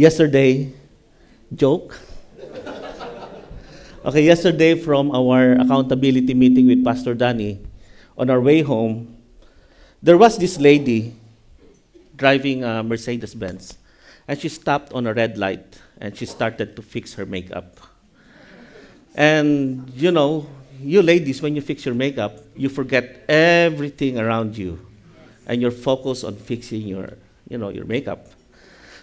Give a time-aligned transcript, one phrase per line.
[0.00, 0.72] yesterday,
[1.52, 1.92] joke.
[4.02, 7.60] okay, yesterday from our accountability meeting with Pastor Danny,
[8.16, 9.14] on our way home,
[10.02, 11.12] there was this lady
[12.16, 13.76] driving a Mercedes Benz,
[14.26, 17.76] and she stopped on a red light and she started to fix her makeup.
[19.14, 20.48] And you know,
[20.80, 24.80] you ladies, when you fix your makeup, you forget everything around you,
[25.46, 27.18] and you're focused on fixing your,
[27.50, 28.39] you know, your makeup.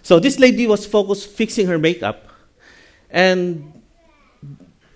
[0.08, 2.32] So this lady was focused fixing her makeup,
[3.12, 3.84] and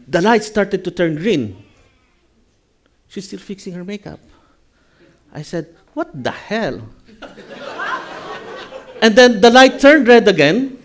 [0.07, 1.59] the light started to turn green.
[3.09, 4.21] She's still fixing her makeup.
[5.33, 6.87] I said, What the hell?
[9.03, 10.79] and then the light turned red again.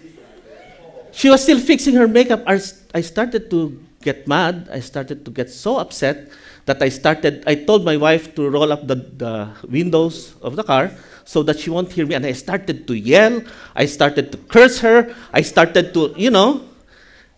[1.13, 2.43] She was still fixing her makeup.
[2.49, 4.69] I started to get mad.
[4.73, 6.33] I started to get so upset
[6.65, 10.65] that I started, I told my wife to roll up the, the windows of the
[10.65, 10.91] car
[11.27, 12.15] so that she won't hear me.
[12.15, 13.43] And I started to yell.
[13.75, 15.15] I started to curse her.
[15.33, 16.63] I started to, you know.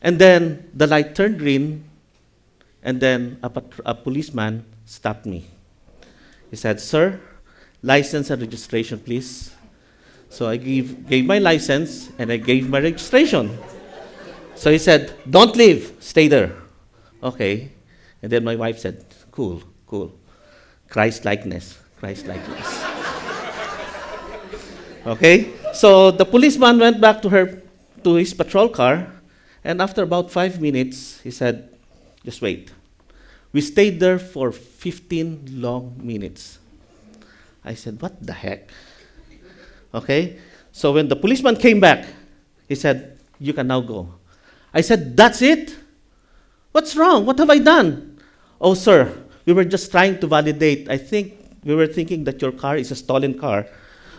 [0.03, 1.85] And then the light turned green.
[2.83, 3.51] And then a,
[3.87, 5.47] a policeman stopped me.
[6.51, 7.19] He said, Sir,
[7.83, 9.55] license and registration, please.
[10.29, 13.59] So I gave, gave my license and I gave my registration.
[14.55, 16.55] So he said, Don't leave, stay there.
[17.23, 17.73] Okay.
[18.23, 20.13] And then my wife said, Cool, cool.
[20.91, 22.88] Christ likeness, Christ likeness.
[25.09, 25.51] Okay?
[25.73, 27.63] So the policeman went back to her
[28.05, 29.07] to his patrol car,
[29.65, 31.69] and after about five minutes, he said,
[32.25, 32.71] Just wait.
[33.53, 36.59] We stayed there for 15 long minutes.
[37.65, 38.71] I said, What the heck?
[39.95, 40.39] Okay?
[40.73, 42.07] So when the policeman came back,
[42.69, 44.15] he said, You can now go.
[44.73, 45.77] I said, That's it?
[46.73, 47.25] What's wrong?
[47.25, 48.21] What have I done?
[48.61, 49.13] Oh, sir,
[49.47, 50.91] we were just trying to validate.
[50.91, 53.67] I think we were thinking that your car is a stolen car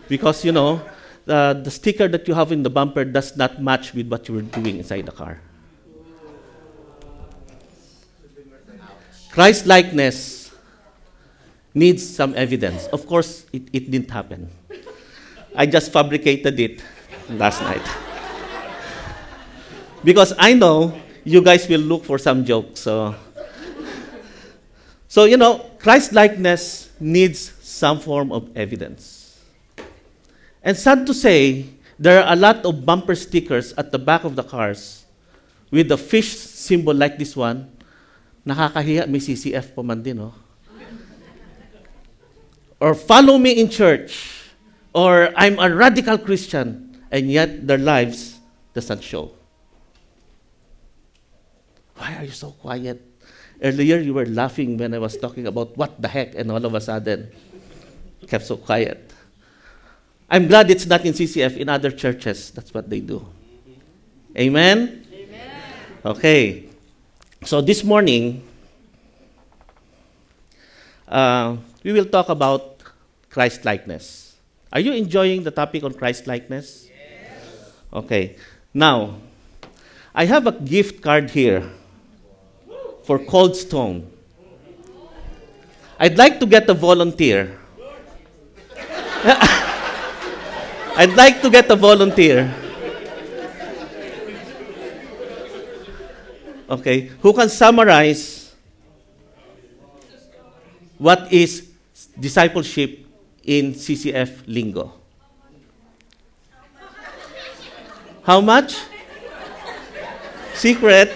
[0.09, 0.81] because, you know,
[1.25, 4.41] the, sticker that you have in the bumper does not match with what you were
[4.41, 5.39] doing inside the car.
[9.31, 10.51] Christ likeness
[11.73, 12.87] needs some evidence.
[12.87, 14.49] Of course, it, it didn't happen.
[15.55, 16.83] I just fabricated it
[17.29, 17.85] last night.
[20.03, 22.81] because I know you guys will look for some jokes.
[22.81, 23.15] So,
[25.07, 29.18] so you know, Christ likeness needs some form of evidence.
[30.63, 31.65] And sad to say,
[31.97, 35.05] there are a lot of bumper stickers at the back of the cars
[35.71, 37.71] with the fish symbol like this one.
[38.45, 40.33] Nakakahiya, may CCF pa man din, oh.
[42.79, 44.47] Or follow me in church.
[44.93, 46.97] Or I'm a radical Christian.
[47.11, 48.39] And yet their lives
[48.73, 49.31] doesn't show.
[51.95, 53.03] Why are you so quiet?
[53.61, 56.73] Earlier, you were laughing when I was talking about what the heck, and all of
[56.73, 57.27] a sudden,
[58.25, 59.11] kept so quiet.
[60.29, 62.51] I'm glad it's not in CCF, in other churches.
[62.51, 63.25] That's what they do.
[64.37, 65.05] Amen?
[65.11, 65.61] Amen.
[66.05, 66.69] Okay.
[67.43, 68.43] So this morning,
[71.07, 72.83] uh, we will talk about
[73.29, 74.35] Christ likeness.
[74.71, 76.87] Are you enjoying the topic on Christ likeness?
[76.87, 77.73] Yes.
[77.91, 78.35] Okay.
[78.71, 79.17] Now,
[80.13, 81.67] I have a gift card here
[83.03, 84.11] for Cold Stone.
[85.99, 87.57] I'd like to get a volunteer.
[90.99, 92.53] I'd like to get a volunteer.
[96.69, 98.53] Okay, who can summarize
[100.97, 101.71] what is
[102.19, 103.07] discipleship
[103.45, 104.91] in CCF lingo?
[108.23, 108.75] How much?
[110.53, 111.15] Secret.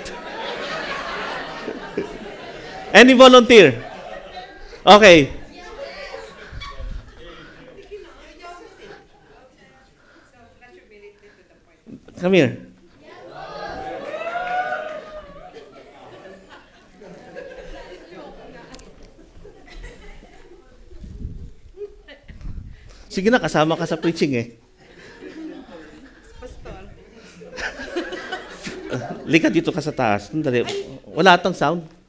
[2.93, 3.83] Any volunteer?
[4.87, 5.42] Okay.
[12.23, 12.55] Come here.
[23.11, 24.55] Sige na, kasama ka sa preaching eh.
[26.39, 26.87] Pastor.
[29.27, 30.31] Lika dito ka sa taas.
[30.31, 30.63] Dali.
[31.11, 31.83] Wala atang sound.
[31.83, 31.99] Test.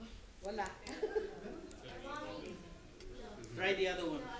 [3.67, 4.15] Support lang ako.
[4.15, 4.34] Support.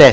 [0.00, 0.08] Oh.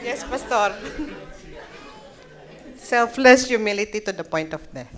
[0.00, 0.72] Yes, Pastor.
[2.80, 4.88] Selfless humility to the point of death.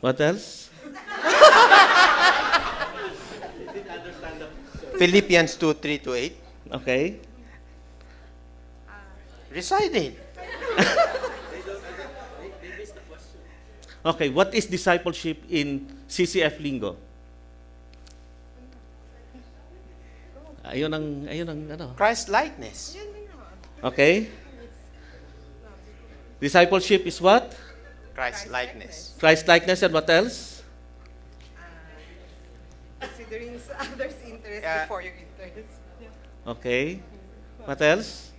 [0.00, 0.68] What else?
[5.00, 6.36] Philippians 2 3 to 8.
[6.84, 7.16] Okay.
[9.50, 10.29] Residing.
[14.04, 16.96] Okay, what is discipleship in CCF Lingo?
[20.70, 21.86] Ayun ang, ayun ang ano.
[21.96, 22.94] Christ likeness.
[23.82, 24.28] Okay?
[26.38, 27.56] Discipleship is what?
[28.14, 29.16] Christ likeness.
[29.18, 30.62] Christ likeness and what else?
[33.00, 34.84] Considering others' interest Yeah.
[34.84, 35.72] before your interest.
[36.46, 37.00] Okay.
[37.64, 38.30] What else?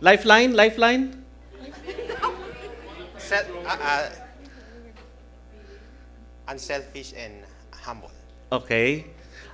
[0.00, 1.24] Lifeline, lifeline?
[3.22, 4.10] Sel- uh, uh,
[6.48, 8.10] unselfish and humble.
[8.50, 9.06] Okay.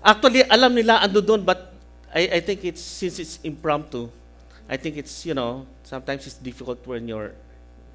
[0.02, 1.72] Actually, alam nila ando doon, but
[2.14, 4.08] I, I think it's, since it's impromptu,
[4.68, 7.32] I think it's, you know, sometimes it's difficult when you're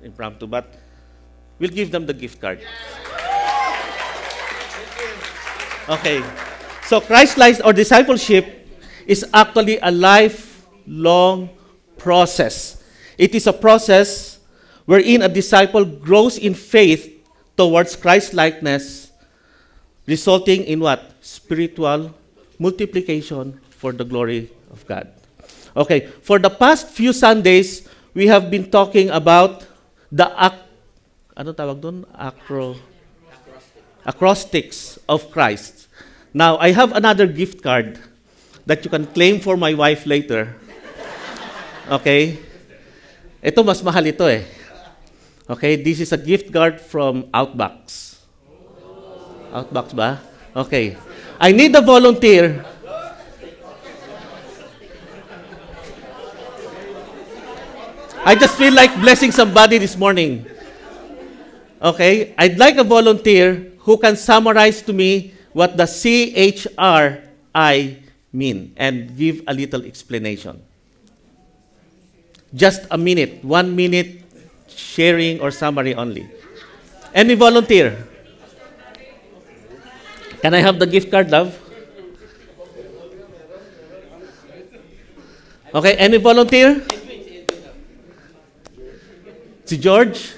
[0.01, 0.73] impromptu, but
[1.59, 2.59] we'll give them the gift card.
[5.89, 6.23] Okay.
[6.85, 8.67] So Christ life or discipleship
[9.07, 11.49] is actually a lifelong
[11.97, 12.83] process.
[13.17, 14.32] It is a process
[14.85, 17.09] wherein a disciple grows in faith
[17.57, 19.11] towards Christ likeness,
[20.07, 21.11] resulting in what?
[21.21, 22.13] Spiritual
[22.59, 25.07] multiplication for the glory of God.
[25.75, 29.65] Okay, for the past few Sundays, we have been talking about
[30.11, 30.61] the ac-
[31.33, 32.05] ano tawag doon?
[32.13, 32.77] Acro
[34.05, 35.87] acrostics of Christ.
[36.33, 37.99] Now, I have another gift card
[38.65, 40.55] that you can claim for my wife later.
[41.89, 42.39] Okay?
[43.43, 44.43] Ito, mas mahal ito eh.
[45.49, 47.91] Okay, this is a gift card from Outback.
[49.51, 50.23] Outback ba?
[50.55, 50.95] Okay.
[51.35, 52.63] I need a volunteer.
[58.23, 60.47] I just feel like blessing somebody this morning.
[61.83, 67.19] Okay, I'd like a volunteer who can summarize to me what the CHRI
[68.31, 70.63] mean and give a little explanation.
[72.55, 74.22] Just a minute, one minute
[74.75, 76.29] sharing or summary only.
[77.13, 78.07] Any volunteer?
[80.41, 81.59] Can I have the gift card, love?
[85.73, 86.85] Okay, any volunteer?
[89.65, 90.33] Si George?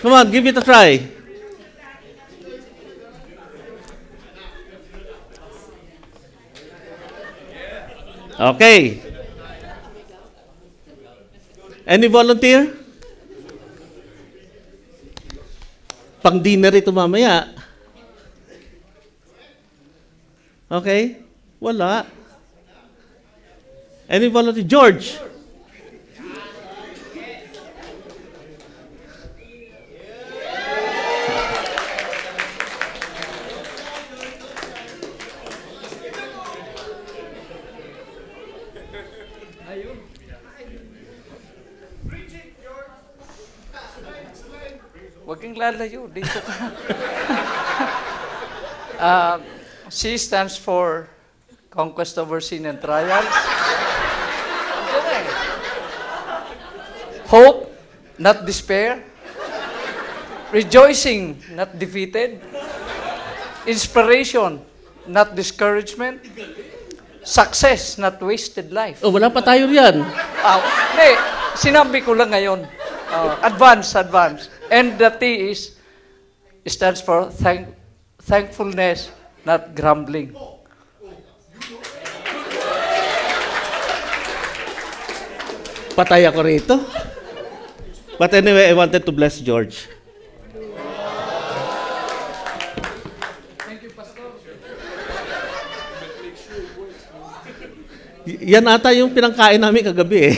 [0.00, 1.08] Come on, give it a try.
[8.40, 9.09] Okay.
[11.90, 12.70] Any volunteer?
[16.22, 17.50] Pang dinner ito mamaya.
[20.70, 21.18] Okay?
[21.58, 22.06] Wala.
[24.06, 24.62] Any volunteer?
[24.62, 25.18] George?
[45.60, 46.08] Huwag kang lalayo.
[46.08, 46.54] Dito ka.
[48.96, 49.36] uh,
[49.92, 51.04] C stands for
[51.68, 53.28] Conquest over Sin and Trials.
[57.28, 57.68] Hope,
[58.16, 59.04] not despair.
[60.48, 62.40] Rejoicing, not defeated.
[63.68, 64.64] Inspiration,
[65.04, 66.24] not discouragement.
[67.20, 69.04] Success, not wasted life.
[69.04, 70.00] Oh, wala pa tayo riyan.
[70.40, 70.58] Ah,
[70.96, 71.10] hindi,
[71.52, 72.64] sinabi ko lang ngayon.
[73.12, 74.48] Ah, advance, advance.
[74.70, 75.74] And the T is,
[76.66, 77.74] stands for thank,
[78.22, 79.10] thankfulness,
[79.44, 80.30] not grumbling.
[85.98, 86.76] Patay ako rito.
[88.14, 89.88] But anyway, I wanted to bless George.
[98.28, 100.36] Y- yan ata yung pinangkain namin kagabi eh.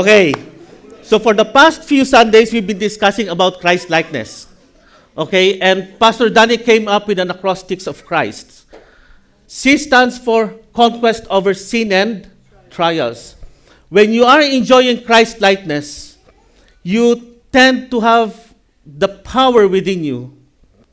[0.00, 0.45] okay.
[1.06, 4.48] So for the past few Sundays, we've been discussing about Christ likeness.
[5.16, 8.66] Okay, and Pastor Danny came up with an acrostics of Christ.
[9.46, 12.28] C stands for conquest over sin and
[12.70, 13.36] trials.
[13.88, 16.18] When you are enjoying Christ likeness,
[16.82, 18.52] you tend to have
[18.84, 20.36] the power within you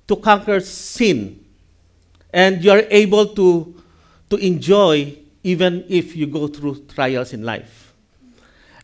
[0.08, 1.44] to conquer sin.
[2.32, 3.82] And you are able to,
[4.30, 7.83] to enjoy even if you go through trials in life.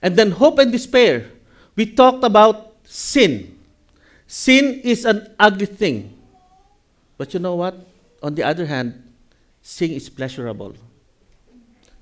[0.01, 1.29] And then hope and despair.
[1.75, 3.57] We talked about sin.
[4.27, 6.15] Sin is an ugly thing.
[7.17, 7.75] But you know what?
[8.23, 9.03] On the other hand,
[9.61, 10.75] sin is pleasurable.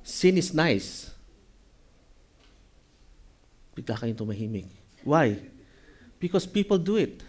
[0.03, 1.11] Sin is nice.
[3.75, 4.65] Bigla kayong tumahimik.
[5.03, 5.37] Why?
[6.19, 7.21] Because people do it.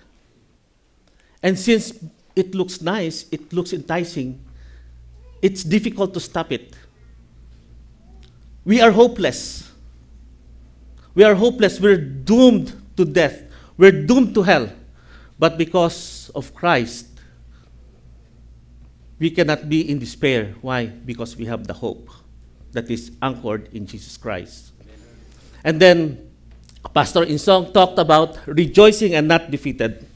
[1.42, 1.92] And since
[2.34, 4.40] it looks nice, it looks enticing,
[5.40, 6.74] it's difficult to stop it.
[8.68, 9.67] we are hopeless.
[11.18, 11.80] We are hopeless.
[11.80, 13.42] We're doomed to death.
[13.76, 14.70] We're doomed to hell.
[15.36, 17.08] But because of Christ,
[19.18, 20.54] we cannot be in despair.
[20.60, 20.86] Why?
[20.86, 22.08] Because we have the hope
[22.70, 24.70] that is anchored in Jesus Christ.
[25.64, 26.30] And then
[26.94, 30.06] Pastor Insong talked about rejoicing and not defeated.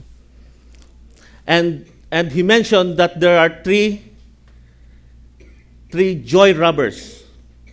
[1.49, 4.03] And, and he mentioned that there are three,
[5.91, 7.25] three joy robbers.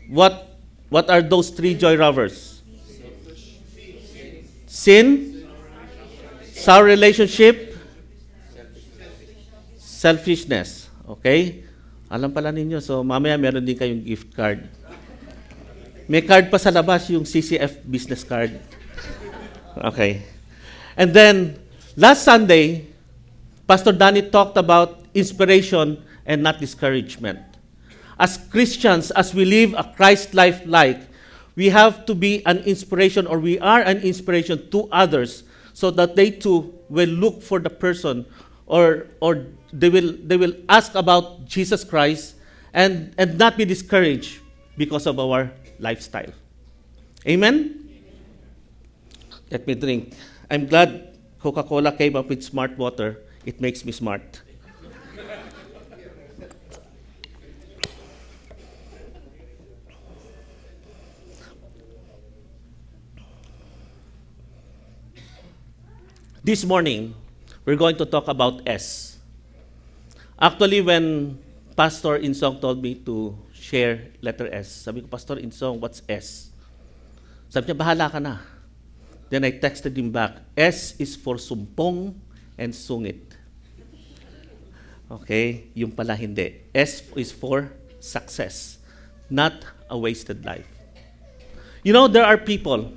[0.08, 0.58] What,
[0.90, 2.49] what are those three joy robbers?
[4.80, 5.36] Sin,
[6.56, 7.76] sour relationship,
[9.76, 10.88] selfishness.
[11.04, 11.68] Okay?
[12.08, 14.64] Alam pala ninyo, so mamaya meron din kayong gift card.
[16.08, 18.56] May card pa sa labas, yung CCF business card.
[19.76, 20.24] Okay.
[20.96, 21.60] And then,
[22.00, 22.88] last Sunday,
[23.68, 27.44] Pastor Danny talked about inspiration and not discouragement.
[28.16, 30.64] As Christians, as we live a Christ life
[31.60, 36.16] we have to be an inspiration or we are an inspiration to others so that
[36.16, 38.26] they too will look for the person
[38.66, 42.36] or, or they, will, they will ask about Jesus Christ
[42.74, 44.40] and, and not be discouraged
[44.78, 46.32] because of our lifestyle.
[47.28, 47.90] Amen?
[49.52, 50.16] Let me drink.
[50.50, 53.20] I'm glad Coca Cola came up with smart water.
[53.46, 54.42] It makes me smart.
[66.50, 67.14] This morning,
[67.62, 69.22] we're going to talk about S.
[70.34, 71.38] Actually, when
[71.78, 76.50] Pastor Insong told me to share letter S, sabi ko, Pastor Insong, what's S?
[77.54, 78.42] Sabi niya, bahala ka na.
[79.30, 82.18] Then I texted him back, S is for sumpong
[82.58, 83.38] and sungit.
[85.06, 85.70] Okay?
[85.78, 86.66] Yung pala hindi.
[86.74, 87.70] S is for
[88.02, 88.82] success,
[89.30, 89.54] not
[89.86, 90.66] a wasted life.
[91.86, 92.90] You know, there are people,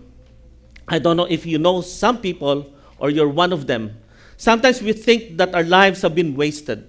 [0.89, 3.99] I don't know if you know some people or you're one of them.
[4.37, 6.87] Sometimes we think that our lives have been wasted.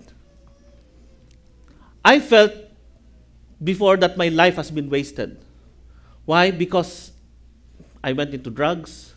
[2.06, 2.54] I felt
[3.62, 5.42] before that my life has been wasted.
[6.26, 6.52] Why?
[6.52, 7.12] Because
[8.04, 9.16] I went into drugs.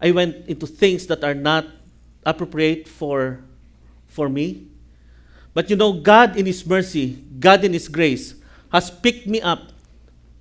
[0.00, 1.66] I went into things that are not
[2.24, 3.40] appropriate for,
[4.06, 4.68] for me.
[5.54, 8.34] But you know, God in His mercy, God in His grace,
[8.72, 9.72] has picked me up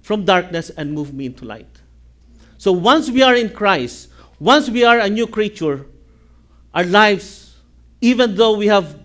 [0.02, 1.70] from darkness and moved me into light.
[2.58, 4.09] So once we are in Christ,
[4.40, 5.86] once we are a new creature,
[6.74, 7.58] our lives,
[8.02, 9.00] even though we have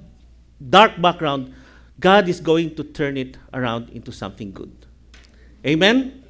[0.71, 1.53] dark background,
[1.99, 4.73] God is going to turn it around into something good.
[5.67, 6.23] Amen?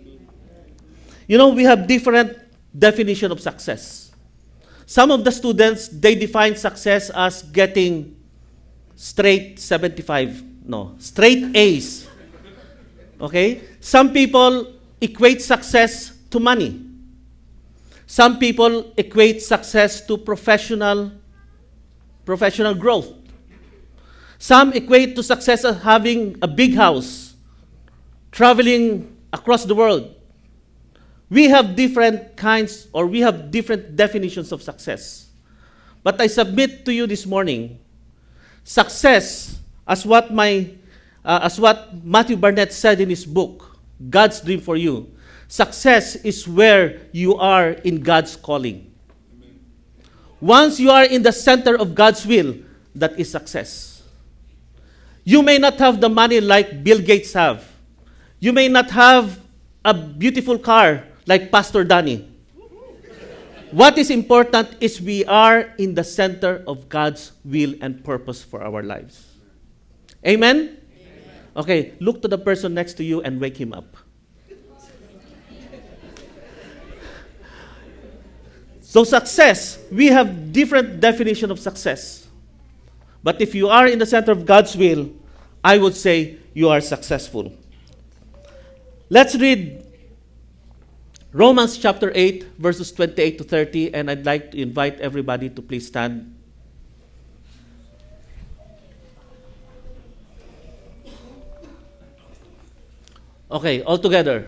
[1.27, 2.39] You know, we have different
[2.77, 4.13] definition of success.
[4.87, 8.17] Some of the students, they define success as getting
[8.97, 12.07] straight 75, no, straight A's.
[13.21, 13.63] Okay?
[13.81, 16.84] Some people equate success to money.
[18.15, 21.11] Some people equate success to professional
[22.25, 23.11] professional growth.
[24.39, 27.35] Some equate to success as having a big house,
[28.31, 30.15] traveling across the world.
[31.29, 35.31] We have different kinds or we have different definitions of success.
[36.05, 37.81] But I submit to you this morning
[38.63, 40.71] success as what my
[41.25, 43.77] uh, as what Matthew Barnett said in his book,
[44.09, 45.11] God's Dream for You.
[45.49, 48.93] Success is where you are in God's calling.
[50.41, 52.55] Once you are in the center of God's will,
[52.95, 54.03] that is success.
[55.25, 57.65] You may not have the money like Bill Gates have.
[58.39, 59.41] You may not have
[59.85, 62.29] a beautiful car like Pastor Danny.
[63.71, 68.63] What is important is we are in the center of God's will and purpose for
[68.63, 69.27] our lives.
[70.25, 70.79] Amen?
[71.57, 73.94] Okay, look to the person next to you and wake him up.
[78.95, 82.29] So success, we have different definition of success.
[83.25, 85.11] But if you are in the center of God's will,
[85.65, 87.53] I would say you are successful.
[89.11, 89.85] Let's read
[91.33, 95.89] Romans chapter 8, verses 28 to 30, and I'd like to invite everybody to please
[95.89, 96.33] stand.
[103.51, 104.47] Okay, all together.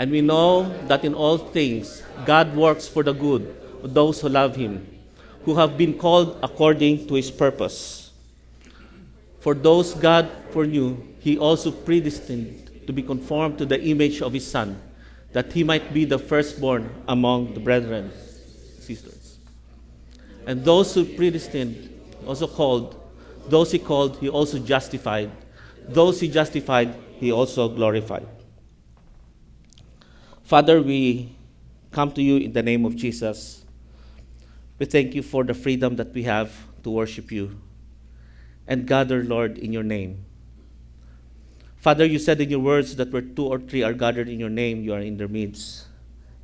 [0.00, 4.30] And we know that in all things God works for the good of those who
[4.30, 4.88] love Him,
[5.44, 8.10] who have been called according to His purpose.
[9.40, 14.46] For those God foreknew, He also predestined to be conformed to the image of His
[14.46, 14.80] Son,
[15.34, 18.10] that He might be the firstborn among the brethren,
[18.80, 19.36] sisters.
[20.46, 21.92] And those who predestined,
[22.26, 22.96] also called,
[23.48, 25.30] those He called, He also justified.
[25.86, 28.39] Those He justified, He also glorified.
[30.50, 31.30] Father, we
[31.92, 33.64] come to you in the name of Jesus.
[34.80, 36.50] We thank you for the freedom that we have
[36.82, 37.60] to worship you
[38.66, 40.24] and gather, Lord, in your name.
[41.76, 44.50] Father, you said in your words that where two or three are gathered in your
[44.50, 45.86] name, you are in their midst.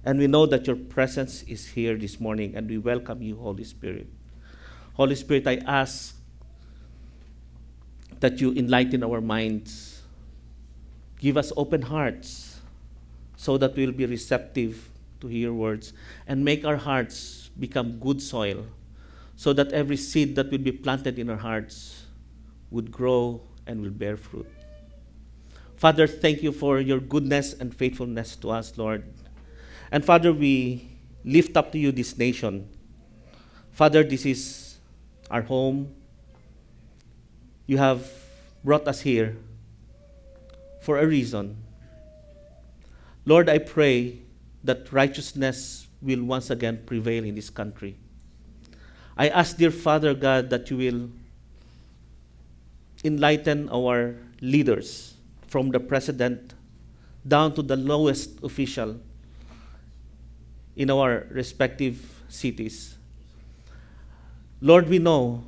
[0.05, 3.65] And we know that your presence is here this morning, and we welcome you, Holy
[3.65, 4.07] Spirit.
[4.93, 6.15] Holy Spirit, I ask
[8.21, 10.03] that you enlighten our minds,
[11.19, 12.46] give us open hearts
[13.37, 14.89] so that we'll be receptive
[15.21, 15.93] to hear words,
[16.27, 18.67] and make our hearts become good soil
[19.37, 22.05] so that every seed that will be planted in our hearts
[22.71, 24.49] would grow and will bear fruit.
[25.77, 29.05] Father, thank you for your goodness and faithfulness to us, Lord.
[29.93, 30.89] And Father, we
[31.25, 32.69] lift up to you this nation.
[33.73, 34.79] Father, this is
[35.31, 35.95] our home.
[37.67, 38.11] You have
[38.65, 39.37] brought us here
[40.81, 41.57] for a reason.
[43.27, 44.21] Lord, I pray
[44.63, 47.97] that righteousness will once again prevail in this country.
[49.17, 51.11] I ask, dear Father God, that you will
[53.03, 55.15] enlighten our leaders
[55.49, 56.55] from the president
[57.27, 59.01] down to the lowest official
[60.77, 62.97] in our respective cities.
[64.61, 65.45] Lord, we know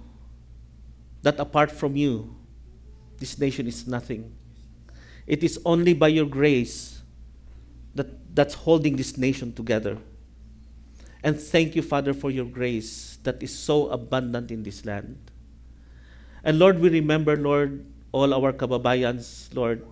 [1.23, 2.35] that apart from you,
[3.19, 4.35] this nation is nothing.
[5.27, 6.98] It is only by your grace
[7.99, 9.99] that, that's holding this nation together.
[11.23, 15.19] And thank you, Father, for your grace that is so abundant in this land.
[16.43, 19.85] And Lord, we remember, Lord, all our kababayans, Lord.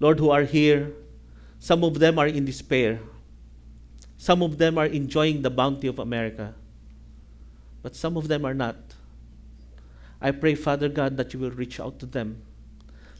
[0.00, 0.92] Lord, who are here,
[1.58, 3.00] some of them are in despair.
[4.18, 6.54] Some of them are enjoying the bounty of America.
[7.82, 8.76] But some of them are not.
[10.20, 12.42] I pray, Father God, that you will reach out to them.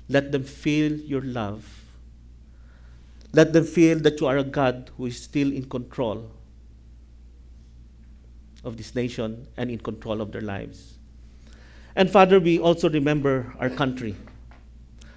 [0.09, 1.86] Let them feel your love.
[3.37, 6.31] Let them feel that you are a God who is still in control
[8.65, 10.95] of this nation and in control of their lives.
[11.95, 14.17] And Father, we also remember our country.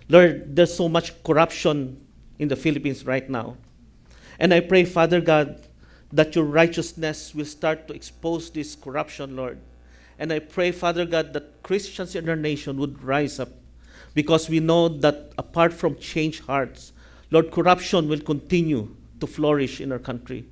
[0.10, 2.06] Lord, there's so much corruption
[2.40, 3.56] in the Philippines right now.
[4.38, 5.66] And I pray, Father God,
[6.12, 9.60] that your righteousness will start to expose this corruption, Lord.
[10.18, 13.50] And I pray, Father God, that Christians in our nation would rise up
[14.14, 16.92] because we know that apart from changed hearts,
[17.32, 20.46] Lord, corruption will continue to flourish in our country.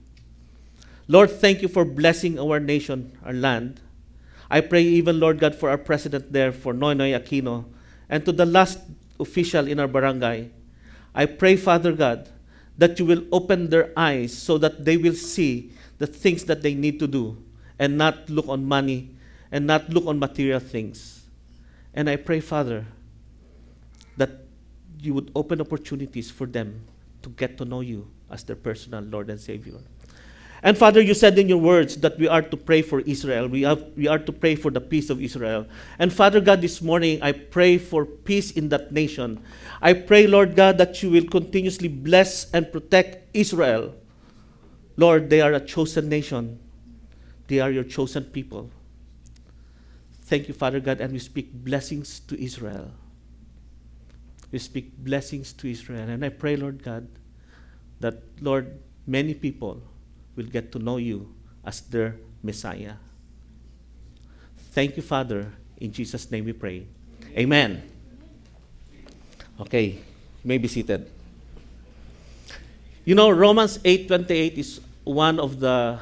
[1.08, 3.80] Lord, thank you for blessing our nation, our land.
[4.50, 7.66] I pray even, Lord God, for our president there, for Noynoy Aquino,
[8.10, 8.80] and to the last
[9.20, 10.50] official in our barangay.
[11.16, 12.30] I pray, Father God,
[12.78, 16.76] that you will open their eyes so that they will see the things that they
[16.76, 17.42] need to do
[17.80, 19.16] and not look on money
[19.52, 21.26] and not look on material things.
[21.94, 22.86] And I pray, Father,
[24.18, 24.47] that
[25.02, 26.82] you would open opportunities for them
[27.22, 29.76] to get to know you as their personal Lord and Savior.
[30.64, 33.48] And Father, you said in your words that we are to pray for Israel.
[33.48, 35.68] We, have, we are to pray for the peace of Israel.
[36.00, 39.44] And Father God, this morning I pray for peace in that nation.
[39.82, 43.94] I pray, Lord God, that you will continuously bless and protect Israel.
[44.98, 46.60] Lord, they are a chosen nation,
[47.48, 48.72] they are your chosen people.
[50.24, 52.92] Thank you, Father God, and we speak blessings to Israel.
[54.52, 56.08] We speak blessings to Israel.
[56.10, 57.08] And I pray, Lord God,
[58.00, 59.82] that, Lord, many people
[60.36, 61.34] will get to know you
[61.66, 62.94] as their Messiah.
[64.72, 65.52] Thank you, Father.
[65.78, 66.86] In Jesus' name we pray.
[67.36, 67.84] Amen.
[69.60, 71.10] Okay, you may be seated.
[73.06, 76.00] You know, Romans 8:28 is one of the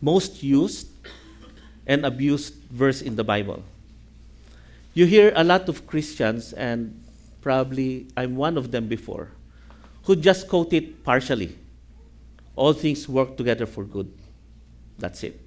[0.00, 0.88] most used
[1.86, 3.62] and abused verse in the Bible.
[4.94, 7.02] You hear a lot of Christians, and
[7.40, 9.30] probably I'm one of them before,
[10.04, 11.56] who just quote it partially
[12.58, 14.10] all things work together for good.
[14.98, 15.38] That's it.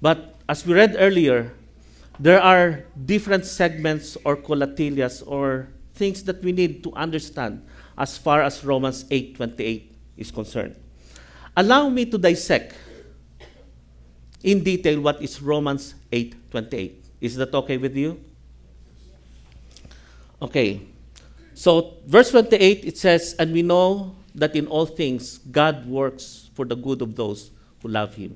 [0.00, 1.52] But as we read earlier,
[2.20, 7.66] there are different segments or colatilias or things that we need to understand
[7.98, 10.76] as far as Romans 8:28 is concerned.
[11.56, 12.74] Allow me to dissect
[14.42, 17.01] in detail what is Romans 8:28.
[17.22, 18.18] Is that okay with you?
[20.42, 20.82] Okay.
[21.54, 26.66] So verse 28 it says, "And we know that in all things God works for
[26.66, 28.34] the good of those who love Him,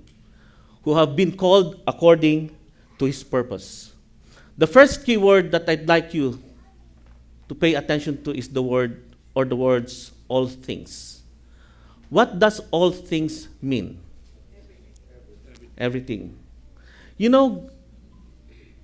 [0.87, 2.55] who have been called according
[3.03, 3.90] to His purpose.
[4.57, 6.38] The first key word that I'd like you
[7.49, 9.03] to pay attention to is the word
[9.35, 11.22] or the words all things.
[12.09, 13.99] What does all things mean?
[15.77, 16.38] Everything.
[17.18, 17.68] You know,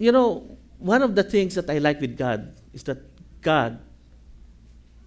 [0.03, 2.99] you know, one of the things that I like with God is that
[3.41, 3.79] God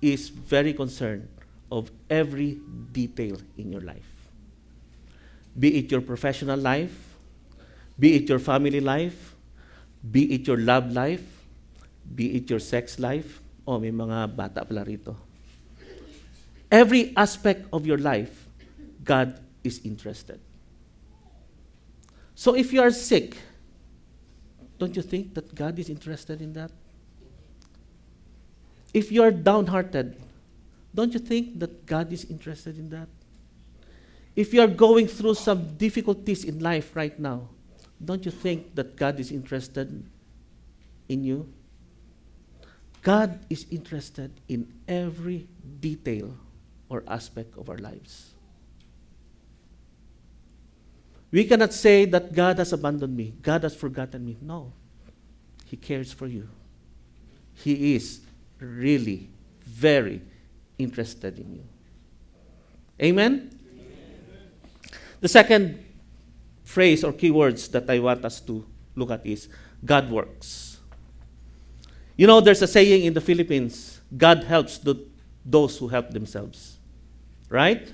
[0.01, 1.27] is very concerned
[1.69, 2.61] of every
[2.93, 4.07] detail in your life.
[5.59, 6.95] Be it your professional life,
[7.99, 9.35] be it your family life,
[9.99, 11.43] be it your love life,
[12.15, 13.41] be it your sex life.
[13.67, 15.17] Oh, may mga bata pala rito.
[16.71, 18.47] Every aspect of your life,
[19.03, 20.39] God is interested.
[22.33, 23.35] So if you are sick,
[24.77, 26.71] don't you think that God is interested in that?
[28.93, 30.21] If you are downhearted,
[30.93, 33.09] don't you think that God is interested in that?
[34.35, 37.49] If you are going through some difficulties in life right now,
[38.03, 40.05] don't you think that God is interested
[41.07, 41.51] in you?
[43.01, 45.47] God is interested in every
[45.79, 46.35] detail
[46.89, 48.34] or aspect of our lives.
[51.35, 54.37] We cannot say that God has abandoned me, God has forgotten me.
[54.41, 54.71] No.
[55.65, 56.47] He cares for you.
[57.55, 58.21] He is
[58.57, 59.27] really
[59.65, 60.21] very
[60.77, 61.63] interested in you.
[63.01, 63.51] Amen?
[65.19, 65.83] The second
[66.63, 69.49] phrase or keywords that I want us to look at is
[69.83, 70.77] God works.
[72.15, 75.05] You know, there's a saying in the Philippines God helps the,
[75.45, 76.77] those who help themselves.
[77.49, 77.91] Right?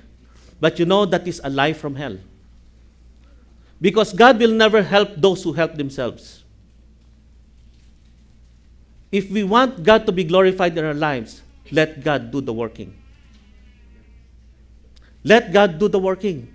[0.60, 2.20] But you know that is a lie from hell.
[3.82, 6.44] Because God will never help those who help themselves.
[9.12, 11.42] If we want God to be glorified in our lives,
[11.72, 12.96] let God do the working.
[15.24, 16.48] Let God do the working.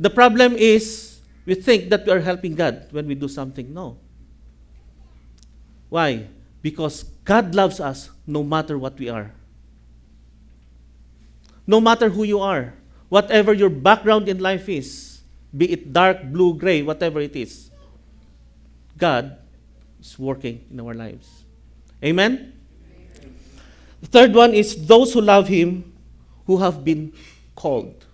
[0.00, 3.72] The problem is we think that we are helping God when we do something.
[3.72, 3.98] No.
[5.88, 6.28] Why?
[6.62, 9.32] Because God loves us no matter what we are.
[11.66, 12.74] No matter who you are,
[13.08, 15.07] whatever your background in life is,
[15.56, 17.70] be it dark, blue, gray, whatever it is,
[18.96, 19.36] God
[20.00, 21.44] is working in our lives.
[22.04, 22.52] Amen?
[24.00, 25.92] The third one is those who love Him
[26.46, 27.12] who have been
[27.54, 28.04] called.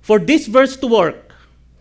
[0.00, 1.34] For this verse to work,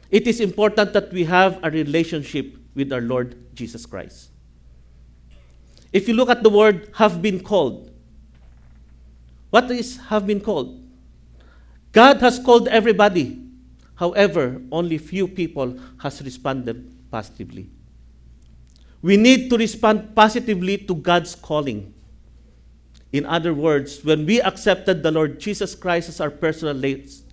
[0.10, 4.30] it is important that we have a relationship with our Lord Jesus Christ.
[5.92, 7.92] If you look at the word have been called,
[9.50, 10.84] what is have been called?
[11.92, 13.49] God has called everybody.
[14.00, 17.70] However, only few people has responded positively.
[19.02, 21.94] We need to respond positively to God's calling.
[23.12, 26.80] In other words, when we accepted the Lord Jesus Christ as our personal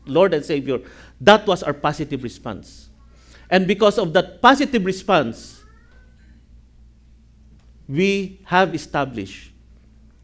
[0.07, 0.81] Lord and Savior,
[1.20, 2.88] that was our positive response.
[3.48, 5.62] And because of that positive response,
[7.87, 9.52] we have established,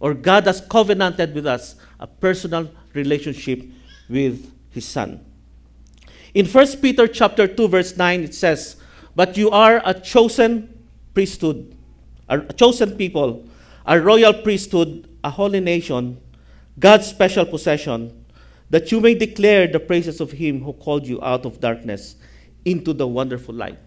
[0.01, 3.63] or God has covenanted with us, a personal relationship
[4.09, 5.25] with His Son.
[6.35, 8.77] In 1 Peter chapter 2, verse 9, it says,
[9.15, 11.77] But you are a chosen priesthood,
[12.29, 13.47] a chosen people,
[13.85, 16.19] a royal priesthood, a holy nation,
[16.79, 18.25] God's special possession,
[18.71, 22.17] that you may declare the praises of him who called you out of darkness
[22.65, 23.79] into the wonderful light.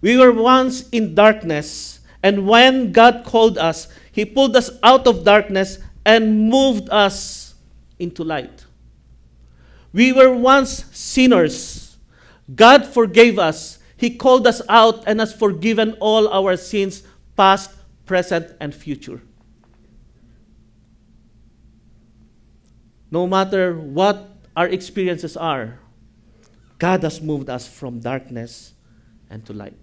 [0.00, 5.22] We were once in darkness, and when God called us, he pulled us out of
[5.22, 7.54] darkness and moved us
[8.00, 8.65] into light.
[9.96, 11.96] We were once sinners.
[12.54, 13.78] God forgave us.
[13.96, 17.02] He called us out and has forgiven all our sins,
[17.34, 17.70] past,
[18.04, 19.22] present, and future.
[23.10, 25.78] No matter what our experiences are,
[26.78, 28.74] God has moved us from darkness
[29.30, 29.78] and to light.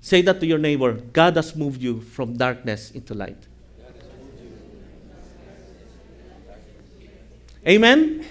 [0.00, 3.48] Say that to your neighbor God has moved you from darkness into light.
[7.66, 8.24] Amen?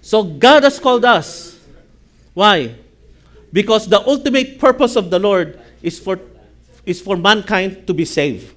[0.00, 1.58] So God has called us.
[2.34, 2.74] Why?
[3.52, 6.20] Because the ultimate purpose of the Lord is for,
[6.84, 8.54] is for mankind to be saved.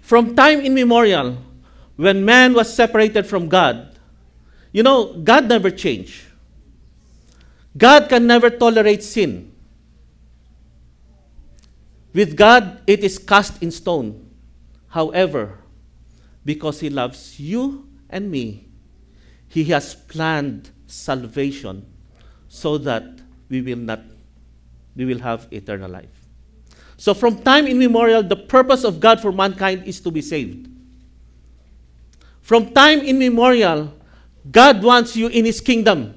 [0.00, 1.38] From time immemorial,
[1.96, 3.98] when man was separated from God,
[4.72, 6.24] you know, God never changed.
[7.76, 9.52] God can never tolerate sin.
[12.14, 14.30] With God, it is cast in stone.
[14.88, 15.58] However,
[16.46, 18.68] because He loves you and me,
[19.48, 21.84] He has planned salvation
[22.48, 23.04] so that
[23.50, 24.00] we will not
[24.94, 26.08] we will have eternal life.
[26.96, 30.70] So from time immemorial, the purpose of God for mankind is to be saved.
[32.40, 33.92] From time immemorial,
[34.50, 36.14] God wants you in His kingdom.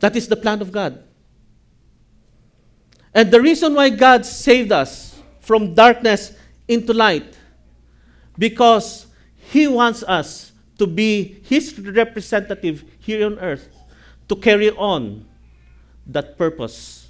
[0.00, 1.02] That is the plan of God.
[3.14, 6.34] And the reason why God saved us from darkness
[6.70, 7.36] into light,
[8.38, 13.68] because He wants us to be His representative here on earth
[14.28, 15.26] to carry on
[16.06, 17.08] that purpose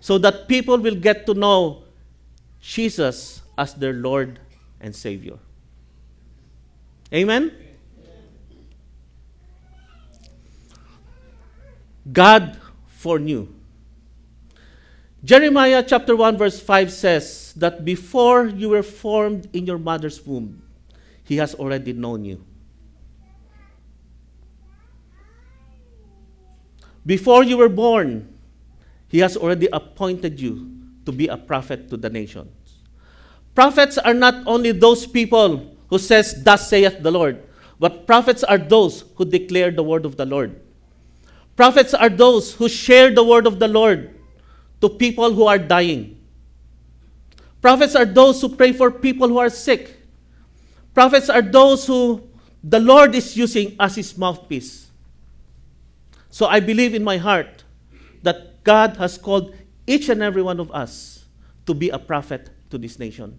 [0.00, 1.84] so that people will get to know
[2.60, 4.40] Jesus as their Lord
[4.80, 5.38] and Savior.
[7.12, 7.52] Amen?
[12.12, 13.48] God foreknew.
[15.28, 20.62] Jeremiah chapter 1 verse 5 says that before you were formed in your mother's womb,
[21.22, 22.42] he has already known you.
[27.04, 28.32] Before you were born,
[29.08, 30.72] he has already appointed you
[31.04, 32.80] to be a prophet to the nations.
[33.54, 37.44] Prophets are not only those people who says thus saith the Lord,
[37.78, 40.58] but prophets are those who declare the word of the Lord.
[41.54, 44.14] Prophets are those who share the word of the Lord
[44.80, 46.18] to people who are dying.
[47.60, 49.96] Prophets are those who pray for people who are sick.
[50.94, 52.22] Prophets are those who
[52.62, 54.90] the Lord is using as his mouthpiece.
[56.30, 57.64] So I believe in my heart
[58.22, 59.54] that God has called
[59.86, 61.24] each and every one of us
[61.66, 63.38] to be a prophet to this nation.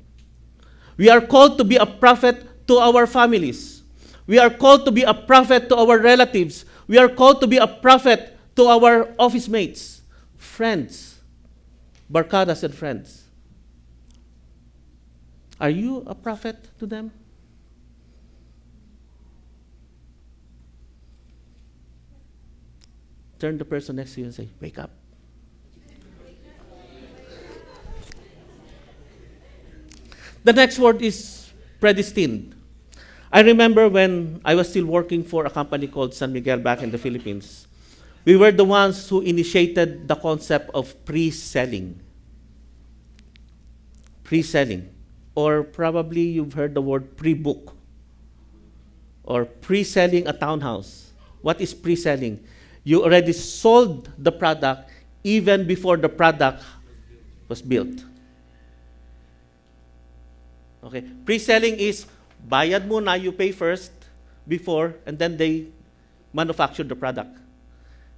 [0.97, 3.83] We are called to be a prophet to our families.
[4.27, 6.65] We are called to be a prophet to our relatives.
[6.87, 10.01] We are called to be a prophet to our office mates,
[10.37, 11.08] friends,
[12.11, 13.25] barcadas and friends.
[15.59, 17.11] Are you a prophet to them?
[23.39, 24.91] Turn the person next to you and say, Wake up.
[30.43, 32.55] The next word is predestined.
[33.31, 36.91] I remember when I was still working for a company called San Miguel back in
[36.91, 37.67] the Philippines.
[38.29, 41.97] We were the ones who initiated the concept of pre selling.
[44.21, 44.93] Pre selling.
[45.33, 47.73] Or probably you've heard the word pre book.
[49.23, 51.09] Or pre selling a townhouse.
[51.41, 52.45] What is pre selling?
[52.83, 54.91] You already sold the product
[55.23, 56.61] even before the product
[57.47, 58.05] was built.
[60.83, 62.05] Okay, pre-selling is
[62.47, 63.91] bayad muna, you pay first
[64.47, 65.65] before, and then they
[66.31, 67.48] manufacture the product.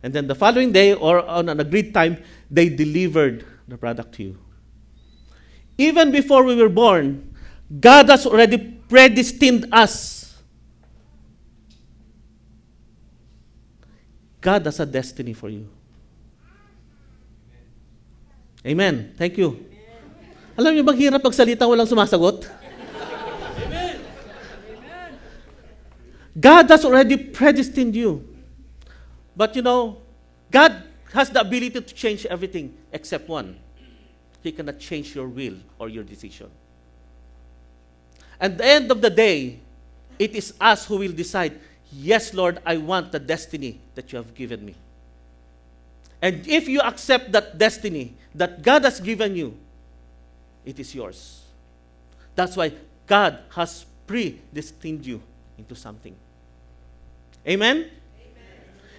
[0.04, 2.18] And then the following day or on an agreed time,
[2.50, 4.38] they delivered the product to you.
[5.78, 7.34] Even before we were born,
[7.80, 10.36] God has already predestined us.
[14.42, 15.70] God has a destiny for you.
[18.66, 19.14] Amen.
[19.18, 19.66] Thank you.
[20.58, 22.50] Alam niyo bang hirap magsalita walang sumasagot?
[26.38, 28.31] God has already predestined you.
[29.36, 29.98] But you know,
[30.50, 33.58] God has the ability to change everything except one.
[34.42, 36.50] He cannot change your will or your decision.
[38.40, 39.60] At the end of the day,
[40.18, 41.60] it is us who will decide,
[41.92, 44.76] yes, Lord, I want the destiny that you have given me.
[46.22, 49.58] And if you accept that destiny that God has given you,
[50.66, 51.42] it is yours.
[52.36, 52.74] That's why
[53.08, 55.22] God has predestined you
[55.58, 56.16] into something.
[57.48, 57.90] Amen?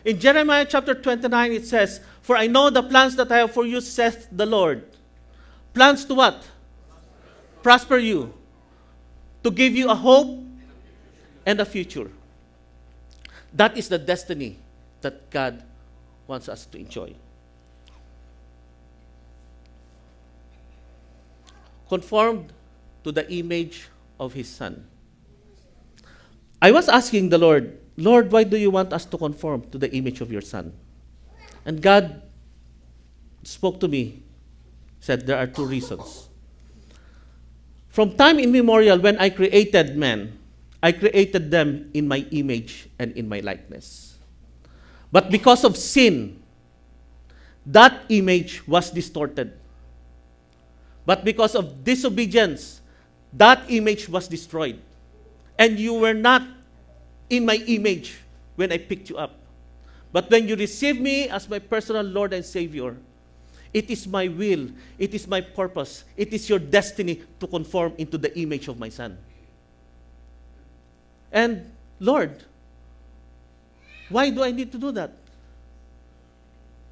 [0.04, 3.64] In Jeremiah chapter 29, it says, For I know the plans that I have for
[3.64, 4.84] you, saith the Lord.
[5.74, 6.42] Plans to what?
[7.62, 8.34] Prosper you.
[9.44, 10.42] To give you a hope
[11.46, 12.10] and a future.
[13.52, 14.58] That is the destiny
[15.02, 15.62] that God
[16.26, 17.14] wants us to enjoy.
[21.88, 22.52] Conformed
[23.04, 23.88] to the image
[24.18, 24.86] of His Son.
[26.60, 29.86] I was asking the Lord, Lord, why do you want us to conform to the
[29.94, 30.74] image of your Son?
[31.64, 32.20] And God
[33.44, 34.24] spoke to me,
[34.98, 36.28] said there are two reasons.
[37.90, 40.36] From time immemorial, when I created man,
[40.82, 44.18] I created them in my image and in my likeness.
[45.12, 46.42] But because of sin,
[47.64, 49.52] that image was distorted.
[51.06, 52.80] But because of disobedience,
[53.32, 54.82] that image was destroyed.
[55.56, 56.42] And you were not
[57.32, 58.20] in my image
[58.56, 59.32] when I picked you up.
[60.12, 62.94] But when you receive me as my personal Lord and Savior,
[63.72, 64.68] it is my will,
[64.98, 68.90] it is my purpose, it is your destiny to conform into the image of my
[68.90, 69.16] Son.
[71.32, 72.44] And Lord,
[74.10, 75.16] why do I need to do that?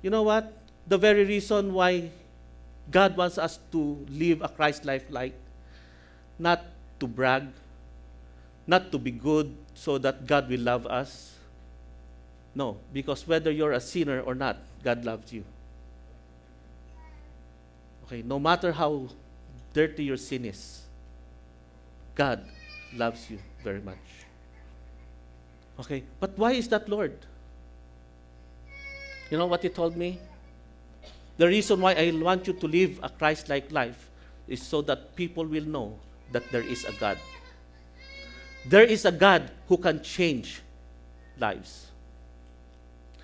[0.01, 0.57] You know what?
[0.89, 2.09] The very reason why
[2.91, 5.35] God wants us to live a Christ life like,
[6.39, 6.65] not
[6.99, 7.45] to brag,
[8.67, 11.33] not to be good so that God will love us.
[12.55, 15.43] No, because whether you're a sinner or not, God loves you.
[18.05, 19.09] Okay, no matter how
[19.73, 20.83] dirty your sin is,
[22.15, 22.45] God
[22.95, 24.05] loves you very much.
[25.81, 27.17] Okay, but why is that, Lord?
[29.31, 30.19] You know what He told me?
[31.39, 34.11] The reason why I want you to live a Christ like life
[34.47, 35.97] is so that people will know
[36.33, 37.17] that there is a God.
[38.67, 40.61] There is a God who can change
[41.39, 41.87] lives.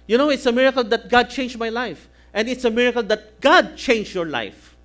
[0.06, 2.08] You know, it's a miracle that God changed my life.
[2.32, 4.76] And it's a miracle that God changed your life.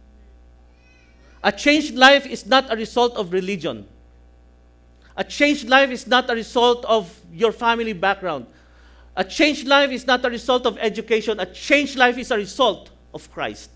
[1.44, 3.88] A changed life is not a result of religion.
[5.18, 8.46] A changed life is not a result of your family background.
[9.16, 11.40] A changed life is not a result of education.
[11.40, 13.70] A changed life is a result of Christ.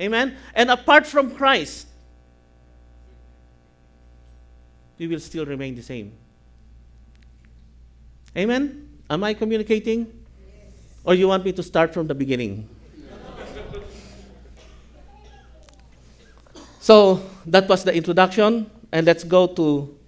[0.00, 0.36] Amen?
[0.54, 1.86] And apart from Christ,
[4.98, 6.12] we will still remain the same.
[8.36, 8.88] Amen?
[9.10, 10.06] Am I communicating?
[11.04, 12.68] Or you want me to start from the beginning?
[16.80, 19.98] so that was the introduction, and let's go to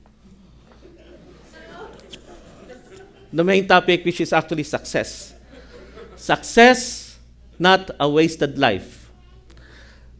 [3.32, 5.34] the main topic, which is actually success.
[6.16, 7.18] Success,
[7.58, 9.10] not a wasted life.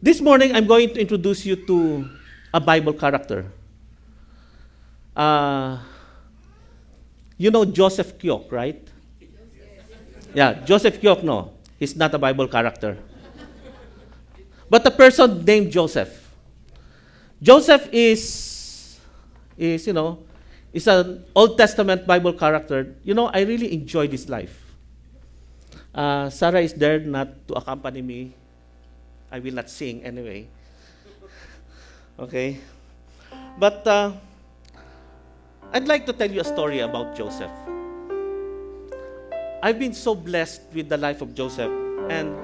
[0.01, 2.09] This morning, I'm going to introduce you to
[2.53, 3.45] a Bible character.
[5.15, 5.79] Uh,
[7.37, 8.81] you know Joseph Kyok, right?
[10.33, 11.53] Yeah, Joseph Kyok, no.
[11.79, 12.97] He's not a Bible character.
[14.69, 16.11] But a person named Joseph.
[17.41, 18.99] Joseph is,
[19.57, 20.19] is you know,
[20.73, 22.95] is an Old Testament Bible character.
[23.03, 24.65] You know, I really enjoy this life.
[25.93, 28.35] Uh, Sarah is there not to accompany me.
[29.31, 30.47] I will not sing anyway.
[32.19, 32.59] Okay?
[33.57, 34.11] But uh,
[35.73, 37.51] I'd like to tell you a story about Joseph.
[39.61, 41.71] I've been so blessed with the life of Joseph,
[42.09, 42.35] and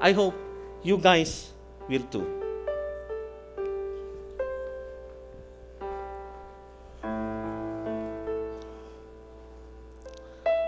[0.00, 0.34] I hope
[0.82, 1.52] you guys
[1.88, 2.26] will too.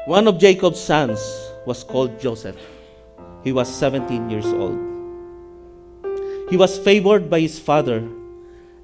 [0.06, 1.18] One of Jacob's sons
[1.66, 2.56] was called Joseph.
[3.42, 4.78] He was 17 years old.
[6.48, 7.98] He was favored by his father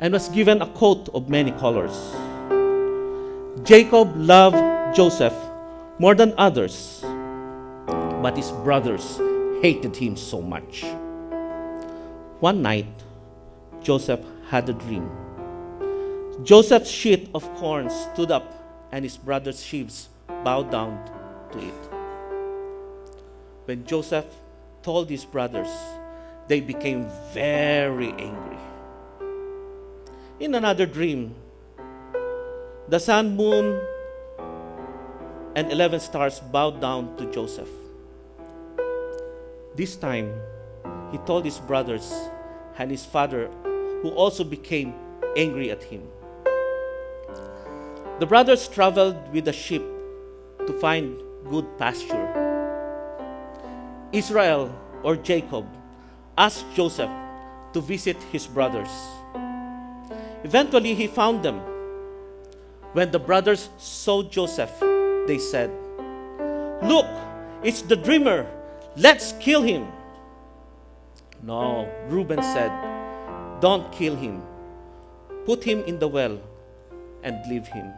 [0.00, 1.94] and was given a coat of many colors.
[3.64, 5.34] Jacob loved Joseph
[6.00, 7.00] more than others,
[8.20, 9.18] but his brothers
[9.62, 10.84] hated him so much.
[12.40, 12.90] One night,
[13.80, 15.08] Joseph had a dream.
[16.42, 18.52] Joseph's sheet of corn stood up,
[18.90, 20.08] and his brothers' sheaves
[20.42, 20.98] bowed down
[21.52, 21.82] to it.
[23.66, 24.26] When Joseph
[24.82, 25.70] told his brothers,
[26.48, 28.58] they became very angry.
[30.40, 31.36] In another dream,
[32.88, 33.80] the sun, moon,
[35.54, 37.68] and 11 stars bowed down to Joseph.
[39.74, 40.32] This time,
[41.10, 42.12] he told his brothers
[42.78, 43.48] and his father,
[44.02, 44.94] who also became
[45.36, 46.02] angry at him.
[48.18, 49.82] The brothers traveled with the sheep
[50.66, 51.16] to find
[51.48, 52.28] good pasture.
[54.12, 55.66] Israel or Jacob
[56.36, 57.10] asked Joseph
[57.72, 58.90] to visit his brothers.
[60.44, 61.71] Eventually, he found them.
[62.92, 64.78] When the brothers saw Joseph,
[65.26, 65.70] they said,
[66.82, 67.06] Look,
[67.62, 68.46] it's the dreamer.
[68.96, 69.88] Let's kill him.
[71.42, 72.70] No, Reuben said,
[73.60, 74.42] Don't kill him.
[75.46, 76.38] Put him in the well
[77.22, 77.90] and leave him.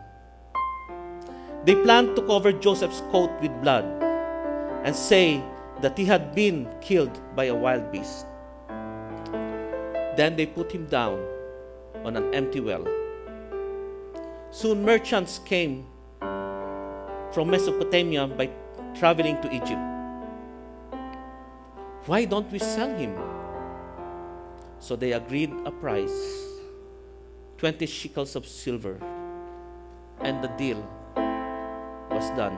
[1.64, 3.84] They planned to cover Joseph's coat with blood
[4.84, 5.42] and say
[5.80, 8.26] that he had been killed by a wild beast.
[10.14, 11.18] Then they put him down
[12.04, 12.86] on an empty well.
[14.54, 15.84] Soon merchants came
[16.20, 18.48] from Mesopotamia by
[18.94, 19.82] traveling to Egypt.
[22.06, 23.18] Why don't we sell him?
[24.78, 26.14] So they agreed a price
[27.58, 29.00] 20 shekels of silver,
[30.20, 30.78] and the deal
[32.12, 32.56] was done.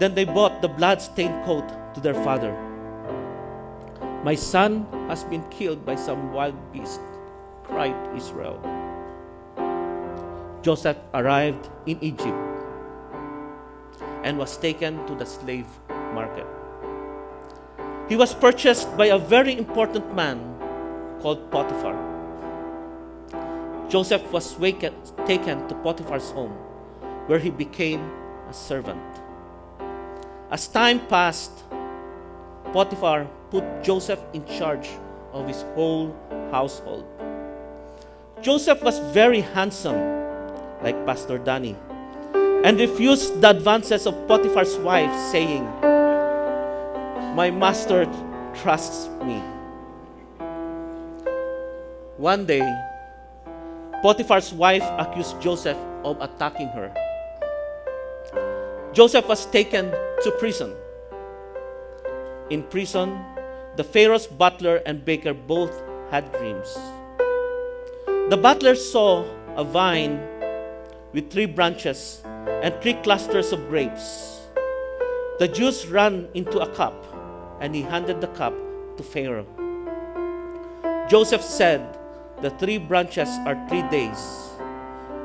[0.00, 2.50] Then they bought the blood stained coat to their father.
[4.24, 7.00] My son has been killed by some wild beast,
[7.62, 8.58] cried Israel.
[10.68, 12.36] Joseph arrived in Egypt
[14.22, 15.64] and was taken to the slave
[16.12, 16.44] market.
[18.06, 20.36] He was purchased by a very important man
[21.22, 21.96] called Potiphar.
[23.88, 24.56] Joseph was
[25.24, 26.52] taken to Potiphar's home,
[27.28, 28.04] where he became
[28.50, 29.00] a servant.
[30.50, 31.64] As time passed,
[32.74, 34.90] Potiphar put Joseph in charge
[35.32, 36.14] of his whole
[36.50, 37.06] household.
[38.42, 40.17] Joseph was very handsome,
[40.82, 41.76] like Pastor Danny,
[42.64, 45.64] and refused the advances of Potiphar's wife, saying,
[47.34, 48.06] My master
[48.54, 49.42] trusts me.
[52.16, 52.66] One day,
[54.02, 56.90] Potiphar's wife accused Joseph of attacking her.
[58.92, 60.74] Joseph was taken to prison.
[62.50, 63.18] In prison,
[63.76, 65.70] the Pharaoh's butler and baker both
[66.10, 66.76] had dreams.
[68.30, 69.24] The butler saw
[69.56, 70.18] a vine
[71.12, 72.22] with three branches
[72.62, 74.40] and three clusters of grapes.
[75.38, 76.94] The juice ran into a cup,
[77.60, 78.54] and he handed the cup
[78.96, 79.46] to Pharaoh.
[81.08, 81.80] Joseph said,
[82.42, 84.50] The three branches are three days.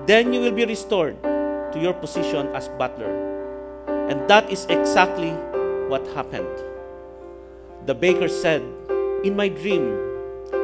[0.06, 3.12] Then you will be restored to your position as butler.
[4.10, 5.32] And that is exactly
[5.90, 6.48] what happened.
[7.86, 8.62] The baker said,
[9.24, 9.98] In my dream,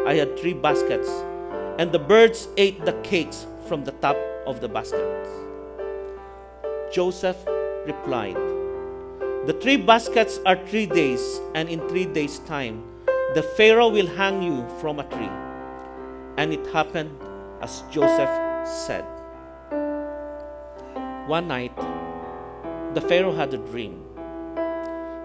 [0.05, 1.09] I had three baskets,
[1.77, 4.15] and the birds ate the cakes from the top
[4.49, 5.29] of the baskets.
[6.91, 7.37] Joseph
[7.85, 8.35] replied,
[9.45, 12.83] The three baskets are three days, and in three days' time,
[13.35, 15.29] the Pharaoh will hang you from a tree.
[16.37, 17.11] And it happened
[17.61, 18.33] as Joseph
[18.67, 19.05] said.
[21.27, 21.75] One night,
[22.95, 24.03] the Pharaoh had a dream.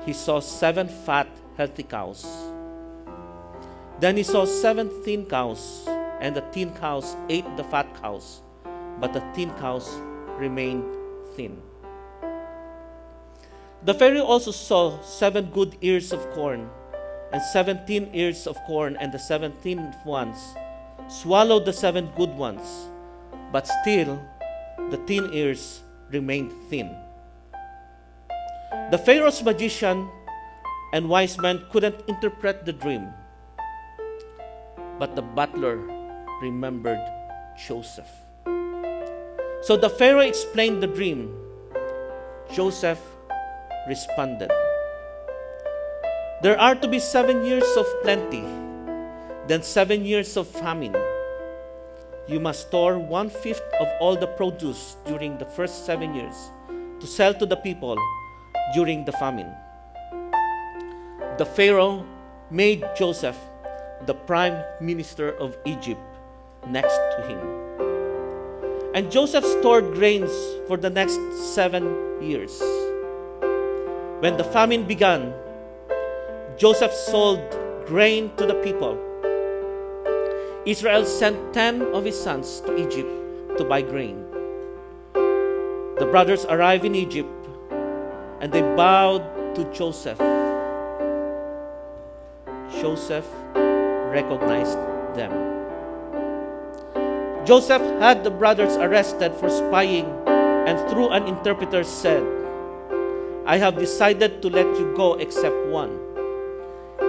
[0.04, 2.26] He saw seven fat, healthy cows.
[4.00, 5.88] Then he saw seven thin cows,
[6.20, 8.42] and the thin cows ate the fat cows,
[9.00, 9.88] but the thin cows
[10.38, 10.84] remained
[11.36, 11.60] thin.
[13.84, 16.70] The Pharaoh also saw seven good ears of corn,
[17.32, 20.38] and seventeen ears of corn, and the seventeen ones
[21.08, 22.88] swallowed the seven good ones,
[23.52, 24.16] but still
[24.90, 26.96] the thin ears remained thin.
[28.90, 30.08] The Pharaoh's magician
[30.94, 33.12] and wise man couldn't interpret the dream,
[34.98, 35.76] but the butler
[36.40, 37.02] remembered
[37.58, 38.23] Joseph.
[39.64, 41.32] So the Pharaoh explained the dream.
[42.52, 43.00] Joseph
[43.88, 44.52] responded,
[46.42, 48.44] There are to be seven years of plenty,
[49.48, 50.94] then seven years of famine.
[52.28, 56.36] You must store one fifth of all the produce during the first seven years
[57.00, 57.96] to sell to the people
[58.74, 59.48] during the famine.
[61.38, 62.04] The Pharaoh
[62.50, 63.40] made Joseph
[64.04, 66.04] the prime minister of Egypt
[66.68, 67.63] next to him.
[68.94, 70.30] And Joseph stored grains
[70.68, 71.18] for the next
[71.52, 72.62] seven years.
[74.20, 75.34] When the famine began,
[76.56, 77.42] Joseph sold
[77.86, 78.96] grain to the people.
[80.64, 83.10] Israel sent ten of his sons to Egypt
[83.58, 84.24] to buy grain.
[85.98, 87.28] The brothers arrived in Egypt
[88.40, 89.26] and they bowed
[89.56, 90.18] to Joseph.
[92.80, 93.26] Joseph
[94.14, 94.78] recognized
[95.18, 95.53] them.
[97.44, 100.08] Joseph had the brothers arrested for spying
[100.64, 102.24] and through an interpreter said,
[103.44, 105.92] I have decided to let you go except one.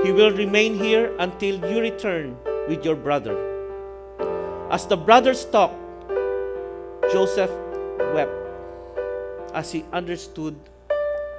[0.04, 2.36] He will remain here until you return
[2.68, 3.40] with your brother.
[4.70, 5.80] As the brothers talked,
[7.14, 7.52] Joseph
[8.12, 8.36] wept
[9.54, 10.60] as he understood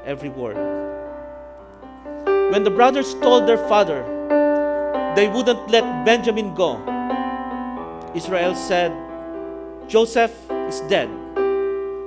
[0.07, 0.57] every word.
[2.51, 4.01] When the brothers told their father
[5.15, 6.96] they wouldn't let Benjamin go,
[8.17, 8.97] Israel said,
[9.89, 10.33] Joseph
[10.73, 11.12] is dead.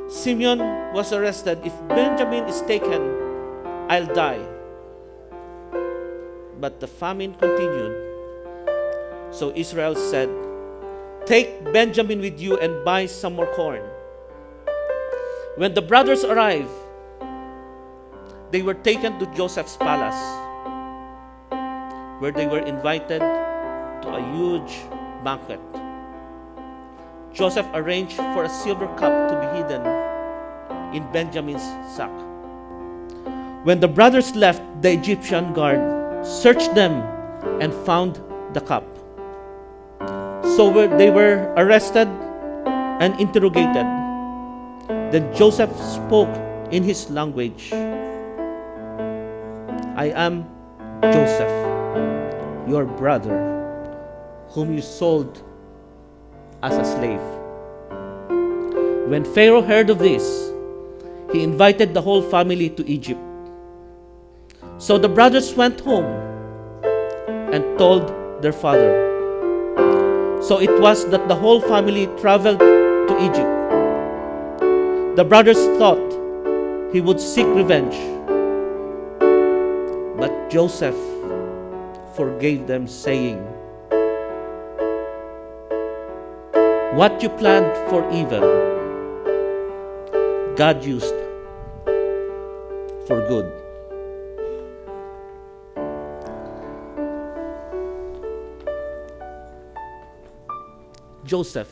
[0.09, 0.57] Simeon
[0.91, 1.61] was arrested.
[1.63, 2.97] If Benjamin is taken,
[3.87, 4.41] I'll die.
[6.59, 7.93] But the famine continued.
[9.29, 10.33] So Israel said,
[11.27, 13.85] Take Benjamin with you and buy some more corn.
[15.57, 16.73] When the brothers arrived,
[18.49, 20.17] they were taken to Joseph's palace,
[22.17, 24.73] where they were invited to a huge
[25.23, 25.61] banquet.
[27.33, 29.85] Joseph arranged for a silver cup to be hidden
[30.93, 31.63] in Benjamin's
[31.95, 32.11] sack.
[33.63, 37.03] When the brothers left, the Egyptian guard searched them
[37.61, 38.19] and found
[38.53, 38.85] the cup.
[40.55, 42.07] So they were arrested
[42.99, 43.85] and interrogated.
[45.11, 46.33] Then Joseph spoke
[46.71, 47.71] in his language
[49.99, 50.47] I am
[51.01, 51.51] Joseph,
[52.69, 53.35] your brother,
[54.49, 55.43] whom you sold
[56.61, 57.21] as a slave.
[59.09, 60.51] When Pharaoh heard of this,
[61.31, 63.21] he invited the whole family to Egypt.
[64.77, 66.05] So the brothers went home
[67.53, 69.07] and told their father.
[70.41, 73.55] So it was that the whole family traveled to Egypt.
[75.17, 75.99] The brothers thought
[76.93, 77.95] he would seek revenge.
[80.17, 80.95] But Joseph
[82.15, 83.45] forgave them, saying,
[86.99, 88.43] What you planned for evil,
[90.57, 91.15] God used
[93.07, 93.47] for good.
[101.23, 101.71] Joseph.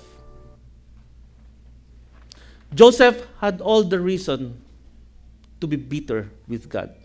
[2.74, 4.62] Joseph had all the reason
[5.60, 6.96] to be bitter with God.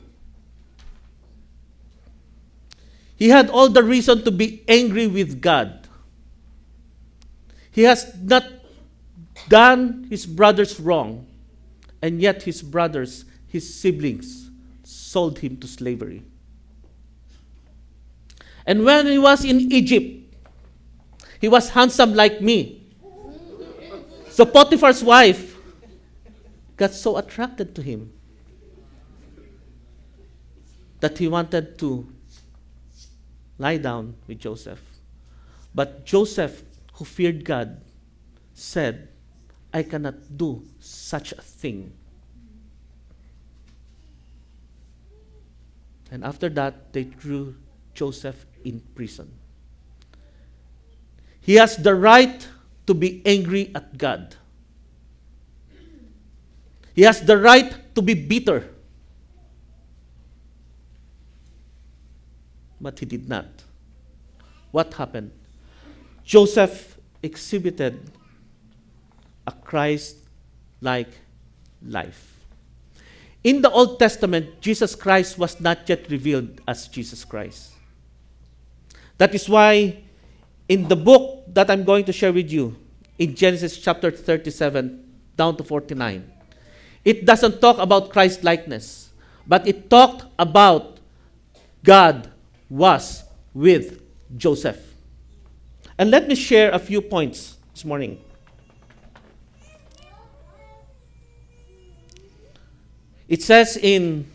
[3.16, 5.81] He had all the reason to be angry with God.
[7.72, 8.44] He has not
[9.48, 11.26] done his brothers wrong,
[12.00, 14.50] and yet his brothers, his siblings,
[14.84, 16.22] sold him to slavery.
[18.66, 20.34] And when he was in Egypt,
[21.40, 22.86] he was handsome like me.
[24.30, 25.56] So Potiphar's wife
[26.76, 28.12] got so attracted to him
[31.00, 32.06] that he wanted to
[33.58, 34.80] lie down with Joseph.
[35.74, 36.62] But Joseph,
[36.92, 37.80] who feared God,
[38.54, 39.08] said,
[39.72, 41.92] I cannot do such a thing.
[46.10, 47.56] And after that, they threw
[47.94, 49.32] Joseph in prison.
[51.40, 52.46] He has the right
[52.86, 54.36] to be angry at God.
[56.94, 58.68] He has the right to be bitter.
[62.80, 63.46] But he did not.
[64.70, 65.30] What happened?
[66.24, 68.10] Joseph exhibited
[69.46, 70.16] a Christ
[70.80, 71.08] like
[71.84, 72.32] life.
[73.44, 77.72] In the Old Testament, Jesus Christ was not yet revealed as Jesus Christ.
[79.18, 80.02] That is why,
[80.68, 82.76] in the book that I'm going to share with you,
[83.18, 85.04] in Genesis chapter 37
[85.36, 86.30] down to 49,
[87.04, 89.10] it doesn't talk about Christ likeness,
[89.46, 90.98] but it talked about
[91.82, 92.30] God
[92.70, 94.02] was with
[94.36, 94.91] Joseph.
[95.98, 98.22] And let me share a few points this morning.
[103.28, 104.26] It says in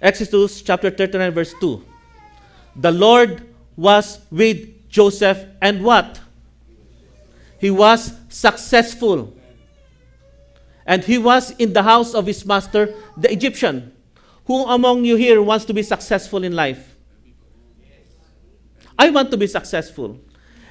[0.00, 1.84] Exodus chapter 39, verse 2
[2.76, 3.42] The Lord
[3.76, 6.20] was with Joseph, and what?
[7.60, 9.34] He was successful.
[10.86, 13.92] And he was in the house of his master, the Egyptian.
[14.46, 16.96] Who among you here wants to be successful in life?
[18.98, 20.18] I want to be successful.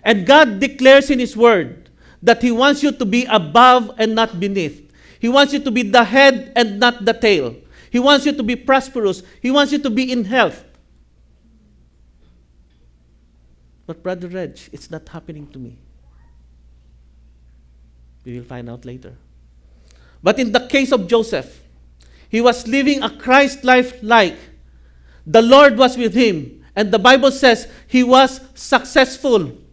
[0.08, 1.90] And God declares in His Word
[2.24, 4.90] that He wants you to be above and not beneath.
[5.20, 7.58] He wants you to be the head and not the tail.
[7.92, 9.22] He wants you to be prosperous.
[9.42, 10.64] He wants you to be in health.
[13.86, 15.78] But, Brother Reg, it's not happening to me.
[18.24, 19.16] We will find out later.
[20.24, 21.62] But in the case of Joseph,
[22.30, 24.38] he was living a Christ life like
[25.26, 26.64] the Lord was with him.
[26.78, 29.67] And the Bible says he was successful.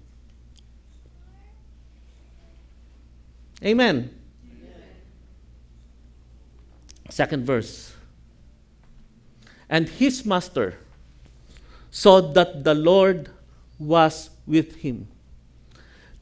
[3.64, 4.10] Amen.
[7.08, 7.94] Second verse.
[9.68, 10.78] And his master
[11.90, 13.30] saw that the Lord
[13.78, 15.08] was with him.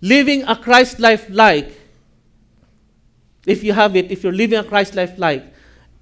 [0.01, 1.79] Living a Christ life like,
[3.47, 5.45] if you have it, if you're living a Christ life like,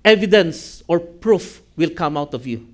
[0.05, 2.66] evidence or proof will come out of you.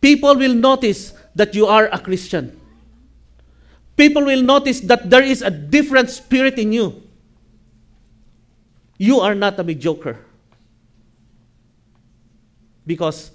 [0.00, 2.58] People will notice that you are a Christian.
[3.96, 7.02] People will notice that there is a different spirit in you.
[8.98, 10.18] You are not a mediocre.
[12.86, 13.30] Because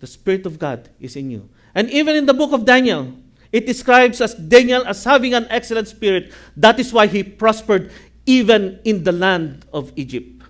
[0.00, 1.48] the Spirit of God is in you.
[1.74, 3.14] And even in the book of Daniel,
[3.50, 6.32] it describes as Daniel as having an excellent spirit.
[6.56, 7.90] That is why he prospered
[8.26, 10.42] even in the land of Egypt.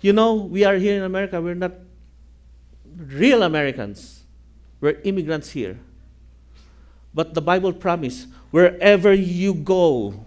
[0.00, 1.72] You know, we are here in America, we're not
[2.96, 4.24] real Americans.
[4.80, 5.78] We're immigrants here.
[7.14, 10.24] But the Bible promised wherever you go,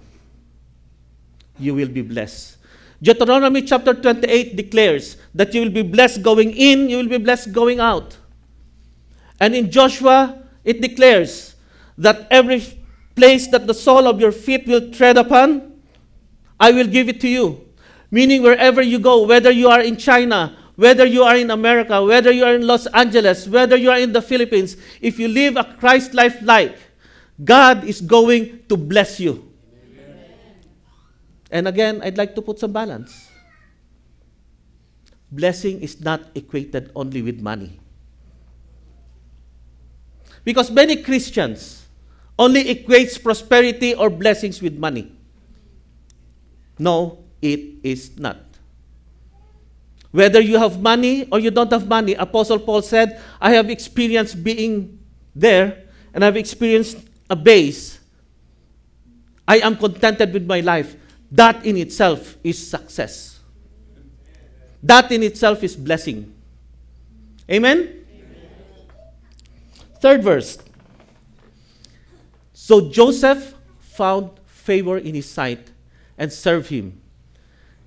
[1.59, 2.57] you will be blessed.
[3.01, 7.51] Deuteronomy chapter 28 declares that you will be blessed going in, you will be blessed
[7.51, 8.17] going out.
[9.39, 11.55] And in Joshua, it declares
[11.97, 12.61] that every
[13.15, 15.81] place that the sole of your feet will tread upon,
[16.59, 17.67] I will give it to you.
[18.11, 22.31] Meaning, wherever you go, whether you are in China, whether you are in America, whether
[22.31, 25.63] you are in Los Angeles, whether you are in the Philippines, if you live a
[25.79, 26.77] Christ life like,
[27.43, 29.50] God is going to bless you.
[31.51, 33.29] And again, I'd like to put some balance.
[35.29, 37.79] Blessing is not equated only with money.
[40.43, 41.85] Because many Christians
[42.39, 45.11] only equates prosperity or blessings with money.
[46.79, 48.37] No, it is not.
[50.11, 54.43] Whether you have money or you don't have money, Apostle Paul said, I have experienced
[54.43, 54.99] being
[55.35, 55.83] there
[56.13, 56.97] and I've experienced
[57.29, 57.99] a base.
[59.47, 60.95] I am contented with my life.
[61.31, 63.39] That in itself is success.
[64.83, 66.33] That in itself is blessing.
[67.49, 68.05] Amen?
[69.99, 70.57] Third verse.
[72.53, 75.71] So Joseph found favor in his sight
[76.17, 77.01] and served him.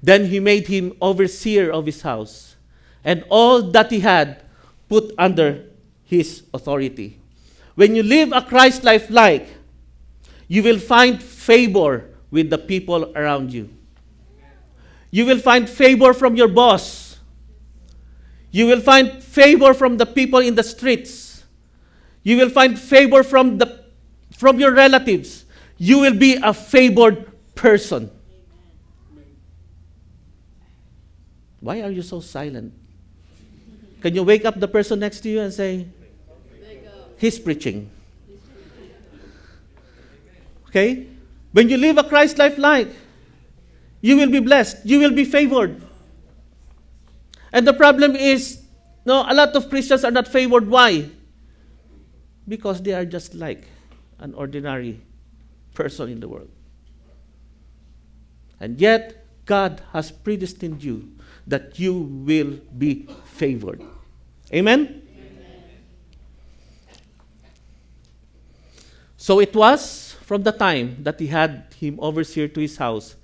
[0.03, 2.57] Then he made him overseer of his house,
[3.03, 4.45] and all that he had
[4.89, 5.65] put under
[6.05, 7.19] His authority.
[7.75, 9.49] When you live a Christ life like,
[10.47, 13.71] you will find favor with the people around you.
[15.13, 17.21] You will find favor from your boss.
[18.51, 21.45] You will find favor from the people in the streets.
[22.25, 23.85] You will find favor from, the,
[24.37, 25.45] from your relatives.
[25.79, 28.11] You will be a favored person.
[31.61, 32.75] Why are you so silent?
[34.01, 35.87] Can you wake up the person next to you and say,
[37.17, 37.89] He's preaching?
[40.69, 41.14] Okay?
[41.55, 42.89] When you live a Christ life like,
[44.01, 44.85] you will be blessed.
[44.85, 45.81] You will be favored.
[47.53, 48.61] And the problem is,
[49.07, 50.67] no, a lot of Christians are not favored.
[50.67, 51.09] Why?
[52.49, 53.69] Because they are just like
[54.19, 55.01] an ordinary
[55.75, 56.51] person in the world.
[58.59, 61.13] And yet, God has predestined you
[61.47, 63.81] that you will be favored.
[64.53, 65.03] Amen?
[69.17, 73.15] So it was from the time that he had him overseer to his house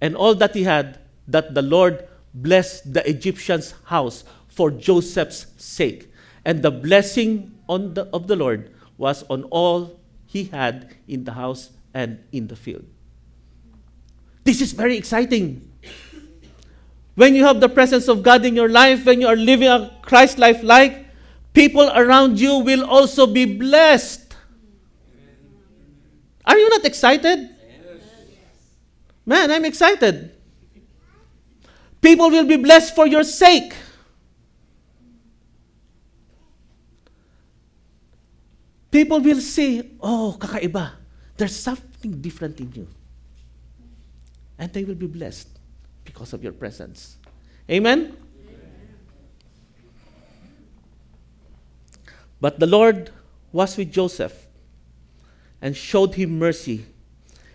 [0.00, 0.98] and all that he had
[1.28, 6.12] that the Lord blessed the Egyptian's house for Joseph's sake.
[6.44, 11.32] And the blessing on the, of the Lord was on all he had in the
[11.32, 12.84] house and in the field.
[14.42, 15.70] This is very exciting.
[17.14, 19.96] When you have the presence of God in your life, when you are living a
[20.02, 21.06] Christ life like,
[21.52, 24.27] people around you will also be blessed.
[26.48, 27.50] Are you not excited?
[29.26, 30.34] Man, I'm excited.
[32.00, 33.74] People will be blessed for your sake.
[38.90, 40.92] People will say, oh, kakaiba.
[41.36, 42.88] There's something different in you.
[44.58, 45.48] And they will be blessed
[46.02, 47.18] because of your presence.
[47.70, 48.16] Amen?
[52.40, 53.10] But the Lord
[53.52, 54.47] was with Joseph
[55.60, 56.86] and showed him mercy,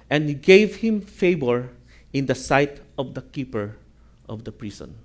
[0.10, 1.70] and gave him favor
[2.12, 3.76] in the sight of the keeper
[4.28, 4.96] of the prison.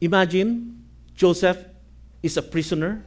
[0.00, 0.84] Imagine
[1.14, 1.58] Joseph
[2.22, 3.04] is a prisoner,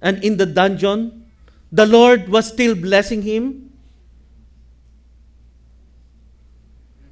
[0.00, 1.26] and in the dungeon,
[1.72, 3.72] the Lord was still blessing him.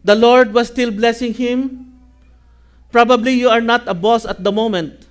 [0.04, 1.98] The Lord was still blessing him.
[2.92, 5.05] Probably you are not a boss at the moment.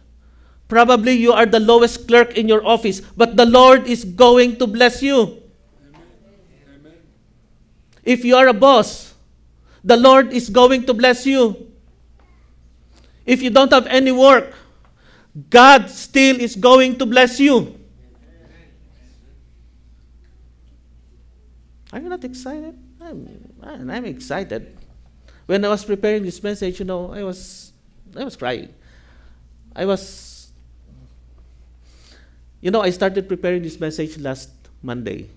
[0.68, 4.68] Probably you are the lowest clerk in your office, but the Lord is going to
[4.68, 5.42] bless you.
[8.04, 9.14] If you are a boss,
[9.84, 11.72] the Lord is going to bless you.
[13.26, 14.54] If you don't have any work,
[15.50, 17.80] God still is going to bless you.
[21.92, 22.78] Are you not excited?
[23.00, 24.78] I'm, I'm excited.
[25.46, 27.72] When I was preparing this message, you know, I was,
[28.16, 28.74] I was crying.
[29.76, 30.35] I was,
[32.66, 34.50] you know, I started preparing this message last
[34.82, 35.30] Monday.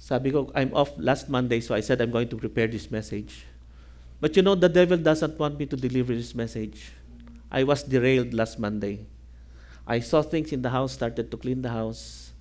[0.00, 3.44] Sabi ko, I'm off last Monday, so I said I'm going to prepare this message.
[4.18, 6.92] But you know, the devil doesn't want me to deliver this message.
[7.50, 9.04] I was derailed last Monday.
[9.86, 12.32] I saw things in the house, started to clean the house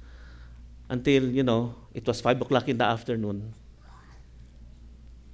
[0.88, 3.54] until, you know, it was 5 o'clock in the afternoon.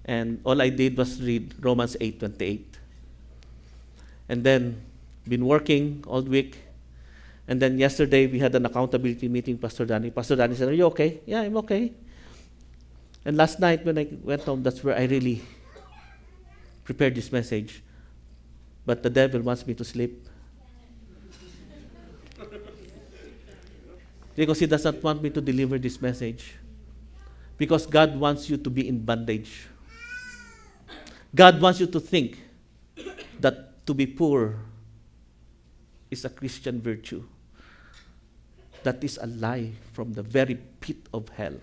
[0.04, 2.64] And all I did was read Romans 8.28.
[4.30, 4.82] And then,
[5.30, 6.58] been working all week.
[7.48, 10.12] And then yesterday, we had an accountability meeting, Pastor Danny.
[10.12, 11.22] Pastor Danny said, are you okay?
[11.26, 11.94] Yeah, I'm okay.
[13.24, 15.42] And last night when I went home, that's where I really
[16.84, 17.84] prepared this message.
[18.86, 20.28] But the devil wants me to sleep.
[24.36, 26.56] because he doesn't want me to deliver this message.
[27.58, 29.68] Because God wants you to be in bondage.
[31.34, 32.40] God wants you to think
[33.40, 34.56] that to be poor
[36.10, 37.24] is a Christian virtue.
[38.88, 41.60] That is a lie from the very pit of hell.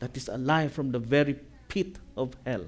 [0.00, 2.66] That is a lie from the very pit of hell.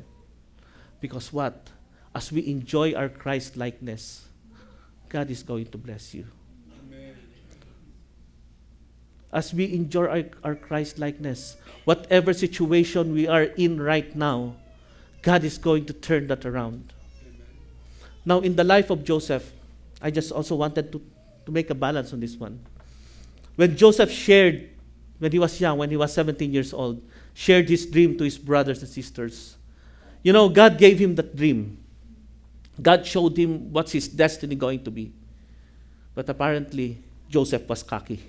[1.03, 1.69] Because what?
[2.15, 4.25] As we enjoy our Christ likeness,
[5.11, 6.25] God is going to bless you.
[9.31, 14.57] As we enjoy our, our Christ likeness, whatever situation we are in right now,
[15.21, 16.95] God is going to turn that around.
[17.21, 17.47] Amen.
[18.25, 19.53] Now, in the life of Joseph,
[20.01, 21.03] I just also wanted to,
[21.47, 22.61] to make a balance on this one.
[23.57, 24.71] When Joseph shared,
[25.19, 28.39] when he was young, when he was 17 years old, shared his dream to his
[28.39, 29.57] brothers and sisters.
[30.23, 31.79] You know, God gave him that dream.
[32.81, 35.13] God showed him what's his destiny going to be.
[36.15, 38.23] But apparently, Joseph was cocky.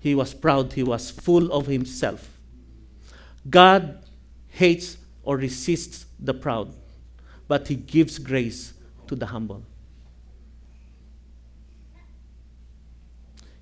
[0.00, 0.72] He was proud.
[0.72, 2.38] He was full of himself.
[3.48, 4.04] God
[4.48, 6.74] hates or resists the proud,
[7.46, 8.74] but he gives grace
[9.06, 9.62] to the humble.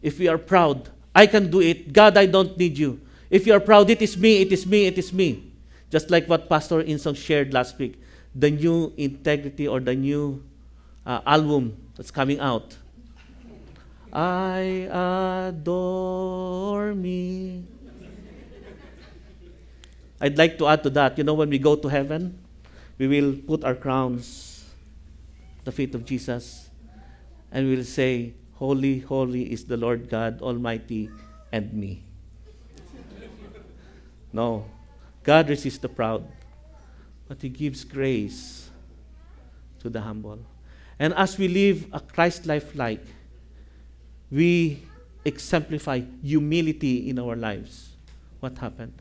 [0.03, 1.93] If we are proud, I can do it.
[1.93, 3.01] God, I don't need you.
[3.31, 5.53] If you are proud, it is me, it is me, it is me.
[5.91, 8.01] Just like what Pastor Insong shared last week,
[8.35, 10.43] the new integrity or the new
[11.05, 12.77] uh, album that's coming out.
[14.13, 14.89] I
[15.49, 17.65] adore me.
[20.21, 22.39] I'd like to add to that, you know, when we go to heaven,
[22.99, 24.65] we will put our crowns
[25.65, 26.71] the feet of Jesus
[27.53, 31.11] and we will say, Holy, holy is the Lord God Almighty
[31.53, 32.03] and me.
[34.33, 34.65] No.
[35.23, 36.27] God resists the proud,
[37.29, 38.71] but He gives grace
[39.81, 40.39] to the humble.
[40.99, 43.05] And as we live a Christ life like,
[44.31, 44.83] we
[45.25, 47.91] exemplify humility in our lives.
[48.41, 48.95] What happened?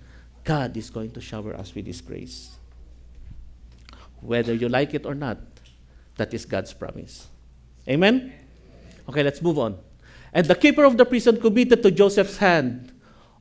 [0.43, 2.55] God is going to shower us with His grace.
[4.21, 5.37] Whether you like it or not,
[6.17, 7.27] that is God's promise.
[7.87, 8.33] Amen?
[9.09, 9.77] Okay, let's move on.
[10.33, 12.91] And the keeper of the prison committed to Joseph's hand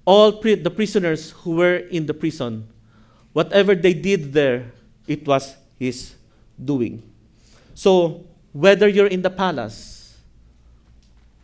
[0.04, 2.68] all the prisoners who were in the prison.
[3.32, 4.72] Whatever they did there,
[5.06, 6.14] it was his
[6.62, 7.02] doing.
[7.74, 10.16] So, whether you're in the palace,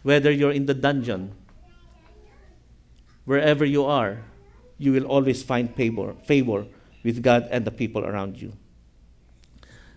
[0.02, 1.32] whether you're in the dungeon,
[3.24, 4.22] wherever you are,
[4.78, 6.66] you will always find favor, favor
[7.02, 8.52] with God and the people around you.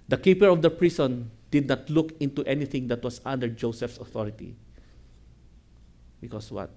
[0.07, 4.55] The keeper of the prison did not look into anything that was under Joseph's authority.
[6.19, 6.71] Because what?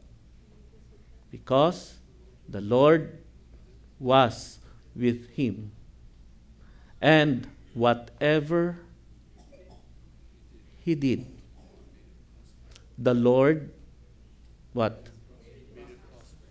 [1.30, 1.94] Because
[2.46, 3.24] the Lord
[3.98, 4.58] was
[4.94, 5.72] with him.
[7.00, 8.76] And whatever
[10.84, 11.24] he did,
[12.98, 13.72] the Lord
[14.74, 15.08] what?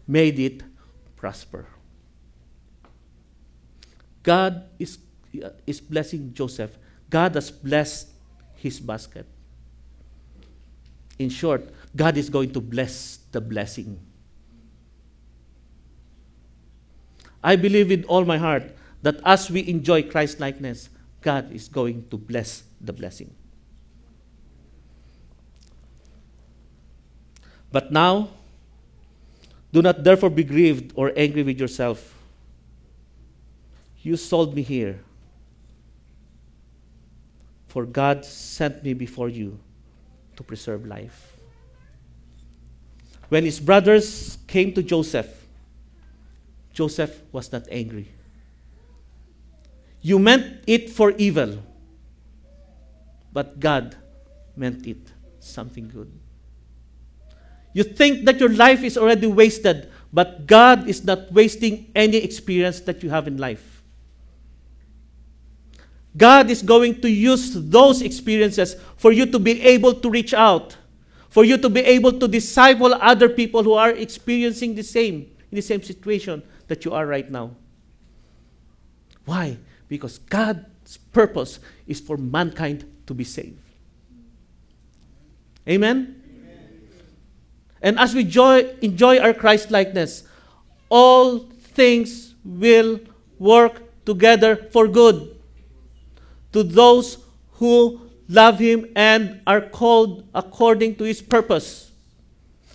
[0.08, 0.64] Made it
[1.16, 1.68] prosper.
[4.24, 4.98] God is,
[5.68, 6.76] is blessing Joseph.
[7.08, 8.15] God has blessed
[8.66, 9.28] his basket.
[11.20, 14.00] In short, God is going to bless the blessing.
[17.44, 20.90] I believe with all my heart that as we enjoy Christ likeness,
[21.22, 23.30] God is going to bless the blessing.
[27.72, 28.30] But now,
[29.72, 32.16] do not therefore be grieved or angry with yourself.
[34.02, 35.00] You sold me here,
[37.76, 39.60] for God sent me before you
[40.38, 41.36] to preserve life.
[43.28, 45.28] When his brothers came to Joseph,
[46.72, 48.08] Joseph was not angry.
[50.00, 51.60] You meant it for evil,
[53.34, 53.98] but God
[54.56, 55.12] meant it
[55.42, 56.10] something good.
[57.74, 62.80] You think that your life is already wasted, but God is not wasting any experience
[62.88, 63.75] that you have in life.
[66.18, 70.78] God is going to use those experiences for you to be able to reach out,
[71.30, 75.56] for you to be able to disciple other people who are experiencing the same, in
[75.56, 77.52] the same situation that you are right now.
[79.26, 79.58] Why?
[79.90, 83.60] Because God's purpose is for mankind to be saved.
[85.68, 86.22] Amen?
[87.82, 90.24] And as we joy, enjoy our Christ likeness,
[90.90, 93.00] all things will
[93.38, 95.35] work together for good
[96.56, 97.20] to those
[97.60, 101.92] who love Him and are called according to His purpose.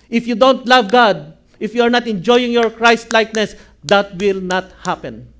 [0.09, 4.41] If you don't love God, if you are not enjoying your Christ likeness, that will
[4.41, 5.33] not happen.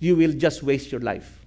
[0.00, 1.46] You will just waste your life.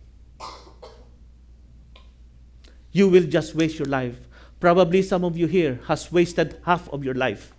[2.92, 4.16] You will just waste your life.
[4.60, 7.54] Probably some of you here has wasted half of your life.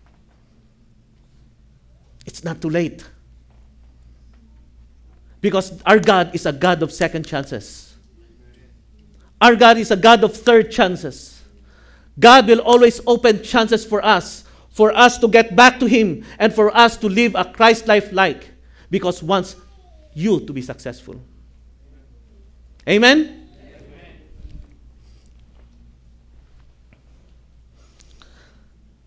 [2.26, 3.04] It's not too late.
[5.40, 7.89] Because our God is a God of second chances.
[9.40, 11.42] Our God is a God of third chances.
[12.18, 16.52] God will always open chances for us, for us to get back to Him, and
[16.52, 18.50] for us to live a Christ life like,
[18.90, 19.56] because wants
[20.12, 21.20] you to be successful.
[22.86, 23.48] Amen?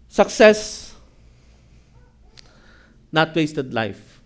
[0.07, 0.93] Success,
[3.11, 4.21] not wasted life.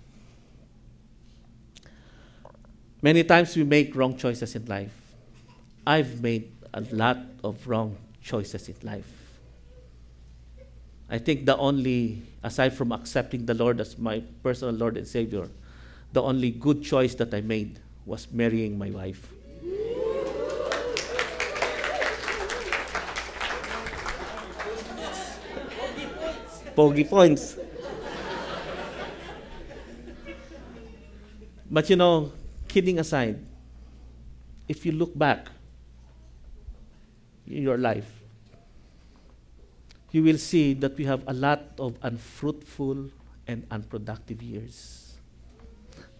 [3.01, 5.06] Many times we make wrong choices in life.
[5.87, 7.15] I've made a lot
[7.45, 9.07] of wrong choices in life.
[11.09, 15.47] I think the only, aside from accepting the Lord as my personal Lord and Savior,
[16.11, 19.31] the only good choice that I made was marrying my wife.
[26.75, 27.57] Pogi points.
[31.71, 32.33] But you know,
[32.67, 33.39] kidding aside,
[34.67, 35.47] if you look back,
[37.49, 38.11] in your life,
[40.11, 43.09] you will see that we have a lot of unfruitful
[43.47, 45.15] and unproductive years.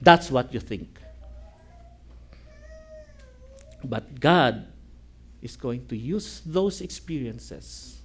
[0.01, 0.99] That's what you think.
[3.83, 4.67] But God
[5.41, 8.01] is going to use those experiences.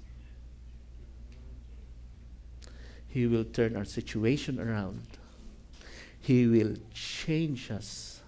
[3.08, 5.02] He will turn our situation around.
[6.20, 8.20] He will change us.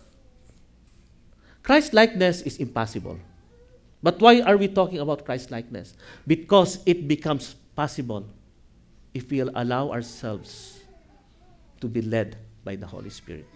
[1.63, 3.19] Christ likeness is impossible.
[4.05, 5.97] But why are we talking about Christ likeness?
[6.29, 8.29] Because it becomes possible
[9.17, 10.85] if we allow ourselves
[11.81, 12.37] to be led
[12.69, 13.49] by the Holy Spirit.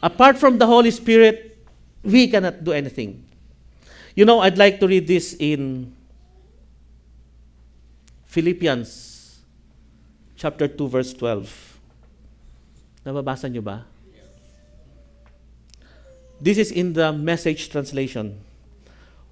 [0.00, 1.58] Apart from the Holy Spirit,
[2.04, 3.26] we cannot do anything.
[4.14, 5.98] You know, I'd like to read this in
[8.26, 9.42] Philippians
[10.36, 13.02] chapter 2 verse 12.
[13.02, 13.82] Nababasa niyo ba?
[16.38, 18.46] This is in the message translation.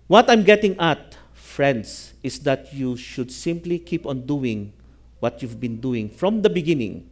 [0.09, 4.73] What I'm getting at, friends, is that you should simply keep on doing
[5.21, 7.09] what you've been doing from the beginning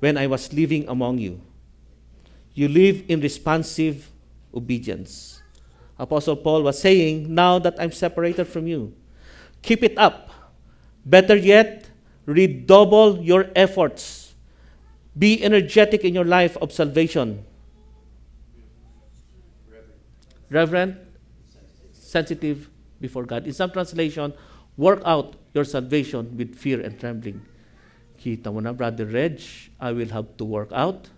[0.00, 1.40] when I was living among you.
[2.52, 4.10] You live in responsive
[4.54, 5.42] obedience.
[5.98, 8.92] Apostle Paul was saying, Now that I'm separated from you,
[9.62, 10.30] keep it up.
[11.06, 11.88] Better yet,
[12.26, 14.34] redouble your efforts.
[15.16, 17.44] Be energetic in your life of salvation.
[20.50, 21.05] Reverent,
[22.06, 23.46] sensitive before God.
[23.46, 24.32] In some translation,
[24.76, 27.42] work out your salvation with fear and trembling.
[28.16, 29.42] Kita mo na, Brother Reg,
[29.80, 31.10] I will have to work out.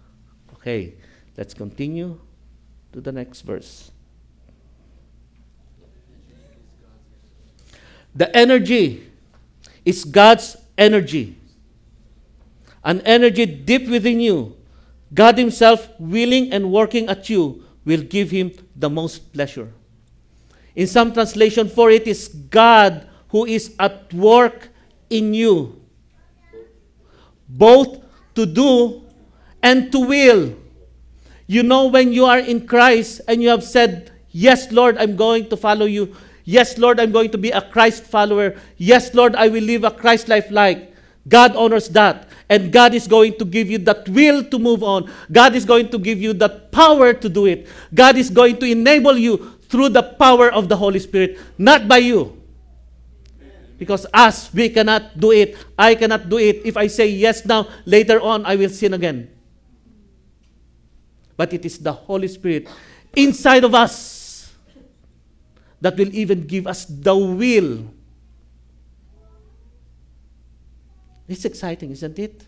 [0.58, 0.94] Okay,
[1.36, 2.18] let's continue
[2.92, 3.92] to the next verse.
[8.14, 9.06] The energy
[9.84, 11.36] is God's energy.
[12.82, 14.56] An energy deep within you.
[15.14, 19.70] God Himself willing and working at you will give Him the most pleasure.
[20.78, 24.68] In some translation, for it is God who is at work
[25.10, 25.74] in you,
[27.48, 27.98] both
[28.36, 29.02] to do
[29.60, 30.54] and to will.
[31.48, 35.48] You know, when you are in Christ and you have said, Yes, Lord, I'm going
[35.48, 36.14] to follow you.
[36.44, 38.54] Yes, Lord, I'm going to be a Christ follower.
[38.76, 40.94] Yes, Lord, I will live a Christ life like.
[41.26, 42.28] God honors that.
[42.48, 45.10] And God is going to give you that will to move on.
[45.32, 47.66] God is going to give you that power to do it.
[47.92, 51.98] God is going to enable you through the power of the Holy Spirit, not by
[51.98, 52.34] you.
[53.78, 55.56] Because us, we cannot do it.
[55.78, 56.62] I cannot do it.
[56.64, 59.30] If I say yes now, later on, I will sin again.
[61.36, 62.66] But it is the Holy Spirit
[63.14, 64.52] inside of us
[65.80, 67.86] that will even give us the will.
[71.28, 72.42] It's exciting, isn't it?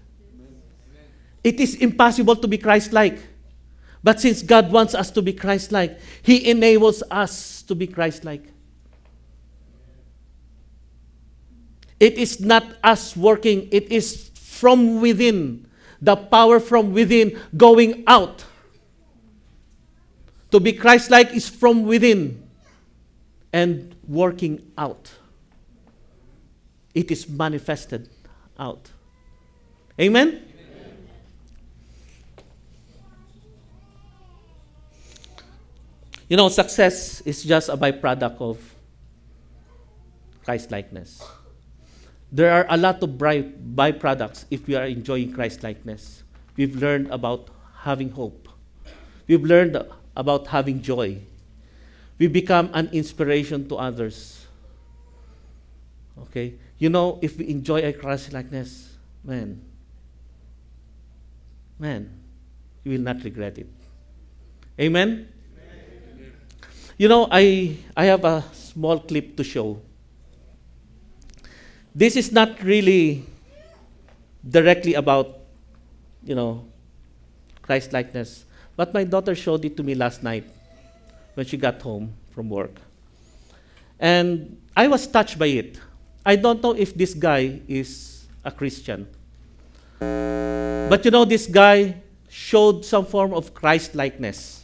[1.44, 3.22] It is impossible to be Christ like.
[4.02, 8.24] But since God wants us to be Christ like, He enables us to be Christ
[8.24, 8.44] like.
[11.98, 15.66] It is not us working, it is from within.
[16.02, 18.46] The power from within going out.
[20.50, 22.42] To be Christ like is from within
[23.52, 25.12] and working out.
[26.94, 28.08] It is manifested
[28.58, 28.90] out.
[30.00, 30.49] Amen?
[36.30, 38.56] You know, success is just a byproduct of
[40.44, 41.20] Christ likeness.
[42.30, 46.22] There are a lot of by- byproducts if we are enjoying Christ likeness.
[46.54, 47.50] We've learned about
[47.82, 48.48] having hope,
[49.26, 49.76] we've learned
[50.14, 51.18] about having joy.
[52.16, 54.46] We become an inspiration to others.
[56.30, 56.54] Okay?
[56.78, 59.62] You know, if we enjoy a Christ likeness, man,
[61.76, 62.12] man,
[62.84, 63.66] you will not regret it.
[64.78, 65.39] Amen?
[67.00, 69.80] You know, I, I have a small clip to show.
[71.94, 73.24] This is not really
[74.46, 75.38] directly about,
[76.22, 76.66] you know,
[77.62, 78.44] Christ likeness,
[78.76, 80.44] but my daughter showed it to me last night
[81.32, 82.76] when she got home from work.
[83.98, 85.80] And I was touched by it.
[86.26, 89.08] I don't know if this guy is a Christian.
[90.00, 91.96] But you know, this guy
[92.28, 94.59] showed some form of Christ likeness.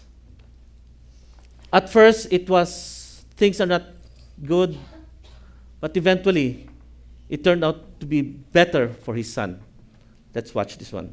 [1.77, 3.83] At first, it was things are not
[4.43, 4.79] good,
[5.79, 6.70] but eventually,
[7.29, 9.61] it turned out to be better for his son.
[10.35, 11.12] Let's watch this one.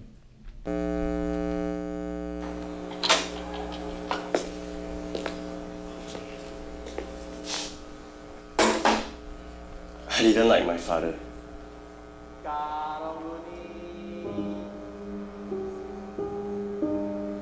[10.07, 11.13] I didn't like my father.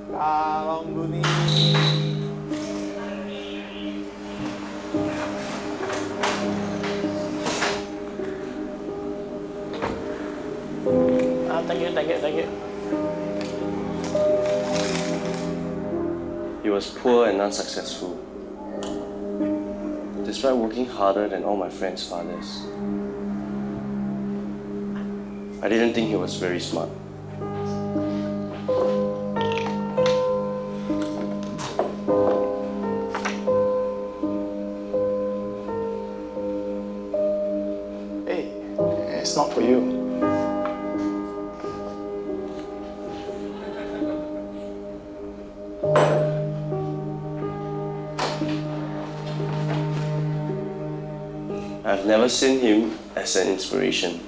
[0.09, 1.01] Kalong
[11.72, 12.47] thank you, thank you, thank you.
[16.63, 18.17] He was poor and unsuccessful.
[20.26, 22.65] Despite working harder than all my friends' fathers,
[25.63, 26.89] I didn't think he was very smart.
[52.32, 54.19] Seen him as an inspiration.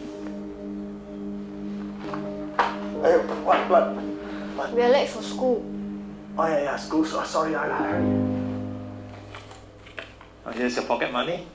[3.02, 4.74] Hey, what, what?
[4.74, 5.64] We are late for school.
[6.38, 7.06] Oh, yeah, yeah, school.
[7.06, 8.02] So, sorry, I, I.
[10.46, 11.46] Oh, here's your pocket money.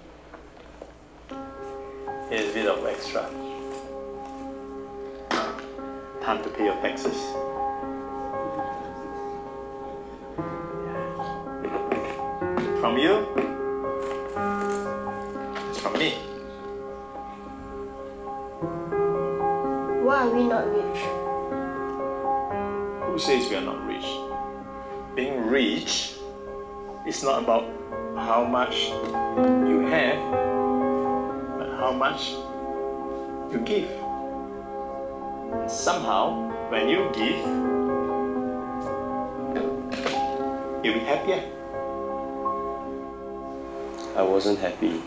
[2.30, 3.28] Here's a bit of extra.
[6.22, 7.16] Time to pay your taxes.
[20.08, 21.00] Why are we not rich?
[23.04, 24.06] Who says we are not rich?
[25.14, 26.14] Being rich
[27.06, 27.68] is not about
[28.16, 28.88] how much
[29.68, 30.16] you have,
[31.58, 32.30] but how much
[33.52, 33.90] you give.
[35.52, 37.44] And somehow, when you give,
[40.82, 41.44] you'll be happier.
[44.16, 45.02] I wasn't happy.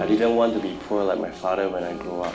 [0.00, 2.34] I didn't want to be poor like my father when I grew up.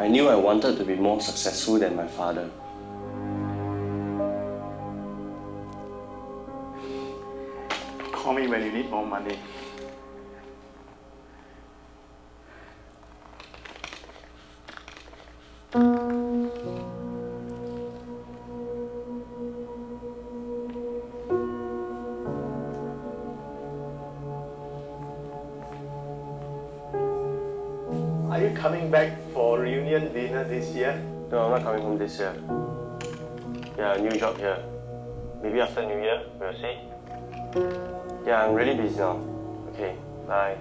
[0.00, 2.48] I knew I wanted to be more successful than my father.
[8.10, 9.38] Call me when you need more money.
[32.02, 32.34] This year.
[33.78, 34.58] Yeah, new job here.
[35.42, 36.76] Maybe after New Year, we'll see.
[38.26, 39.20] Yeah, I'm really busy now.
[39.70, 39.94] Okay,
[40.26, 40.56] bye.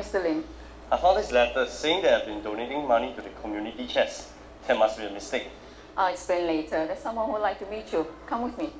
[0.00, 0.22] Mr.
[0.22, 0.42] Lim.
[0.90, 4.28] I found this letter saying that I've been donating money to the community chest.
[4.66, 5.48] There must be a mistake.
[5.94, 6.86] I'll explain later.
[6.86, 8.06] There's someone who would like to meet you.
[8.26, 8.70] Come with me.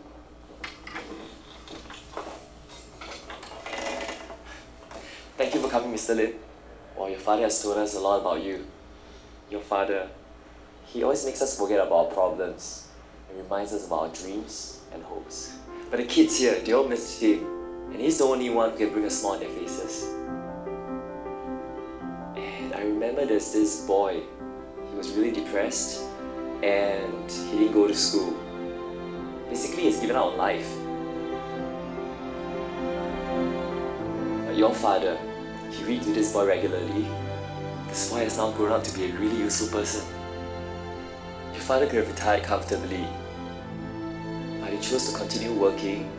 [5.36, 6.16] Thank you for coming, Mr.
[6.16, 6.32] Lim.
[6.96, 8.64] Well, your father has told us a lot about you.
[9.50, 10.08] Your father,
[10.86, 12.88] he always makes us forget about our problems
[13.28, 15.54] and reminds us about our dreams and hopes.
[15.90, 17.44] But the kids here, they all miss him,
[17.92, 20.14] and he's the only one who can bring a smile on their faces.
[23.20, 24.22] Remember there's this boy,
[24.88, 26.04] he was really depressed
[26.62, 28.32] and he didn't go to school.
[29.50, 30.66] Basically, he's given up on life.
[34.46, 35.18] But your father,
[35.70, 37.06] he reads to this boy regularly.
[37.88, 40.06] This boy has now grown up to be a really useful person.
[41.52, 43.06] Your father could have retired comfortably,
[44.62, 46.10] but he chose to continue working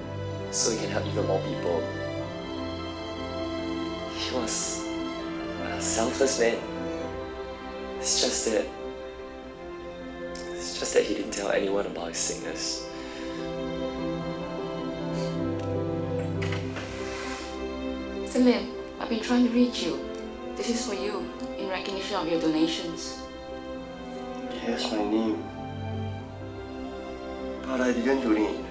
[0.52, 1.82] so he can help even more people.
[4.16, 4.86] He was
[5.64, 6.71] a selfless man.
[8.02, 8.66] It's just that
[10.56, 12.90] it's just that he didn't tell anyone about his sickness.
[18.18, 18.44] Mr.
[18.44, 20.04] Lim, I've been trying to reach you.
[20.56, 21.30] This is for you,
[21.60, 23.22] in recognition of your donations.
[24.66, 25.44] Yes, my name.
[27.68, 28.66] But I didn't donate.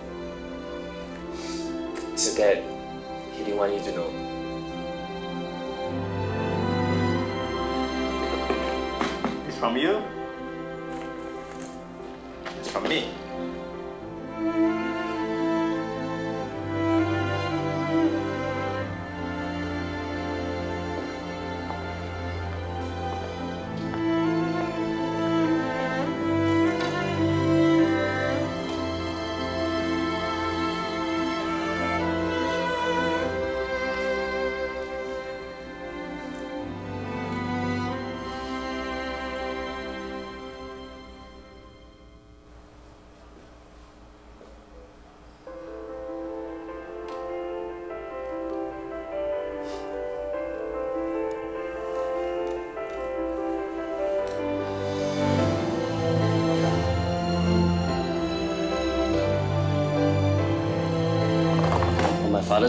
[2.17, 2.65] So dad,
[3.37, 4.30] he didn't want you to know.
[9.61, 10.03] It's from you.
[12.61, 13.20] It's from me.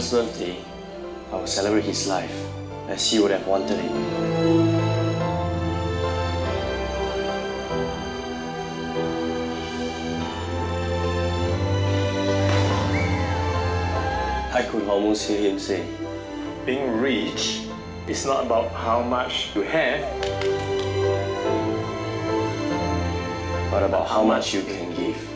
[0.02, 0.56] Father's birthday,
[1.30, 2.34] I will celebrate his life
[2.88, 3.90] as he would have wanted it.
[14.54, 15.86] I could almost hear him say,
[16.66, 17.66] Being rich
[18.08, 20.02] is not about how much you have,
[23.70, 25.31] but about how much you can give.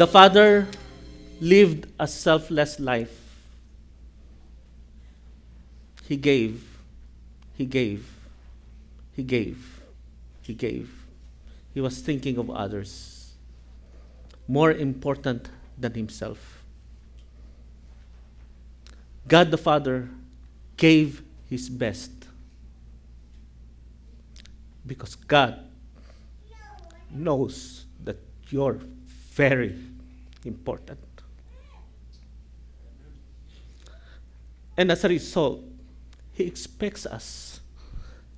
[0.00, 0.66] The father
[1.42, 3.20] lived a selfless life.
[6.08, 6.64] He gave,
[7.52, 8.10] he gave,
[9.12, 9.82] he gave,
[10.40, 10.88] he gave.
[11.74, 13.34] He was thinking of others,
[14.48, 16.64] more important than himself.
[19.28, 20.08] God the Father
[20.78, 22.10] gave his best
[24.86, 25.58] because God
[27.10, 28.16] knows that
[28.48, 28.80] you're
[29.32, 29.89] very
[30.44, 30.98] important.
[34.76, 35.62] And as a result,
[36.32, 37.60] He expects us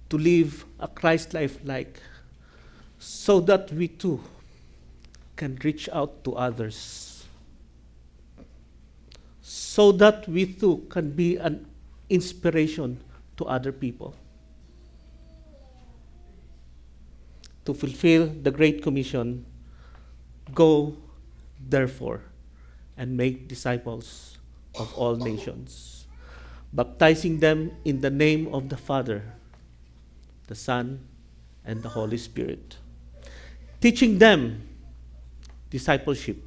[0.08, 2.00] to live a Christ life like
[2.98, 4.20] so that we too
[5.36, 7.24] can reach out to others.
[9.40, 11.66] So that we too can be an
[12.10, 13.00] inspiration
[13.36, 14.14] to other people.
[17.64, 19.44] To fulfill the Great Commission,
[20.54, 20.96] go
[21.68, 22.22] therefore
[22.96, 24.38] and make disciples
[24.78, 26.06] of all nations,
[26.72, 29.22] baptizing them in the name of the Father,
[30.46, 31.00] the Son,
[31.64, 32.76] and the Holy Spirit,
[33.80, 34.68] teaching them
[35.70, 36.42] discipleship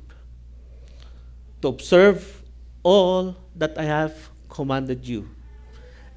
[1.61, 2.43] to observe
[2.84, 5.30] all that I have commanded you.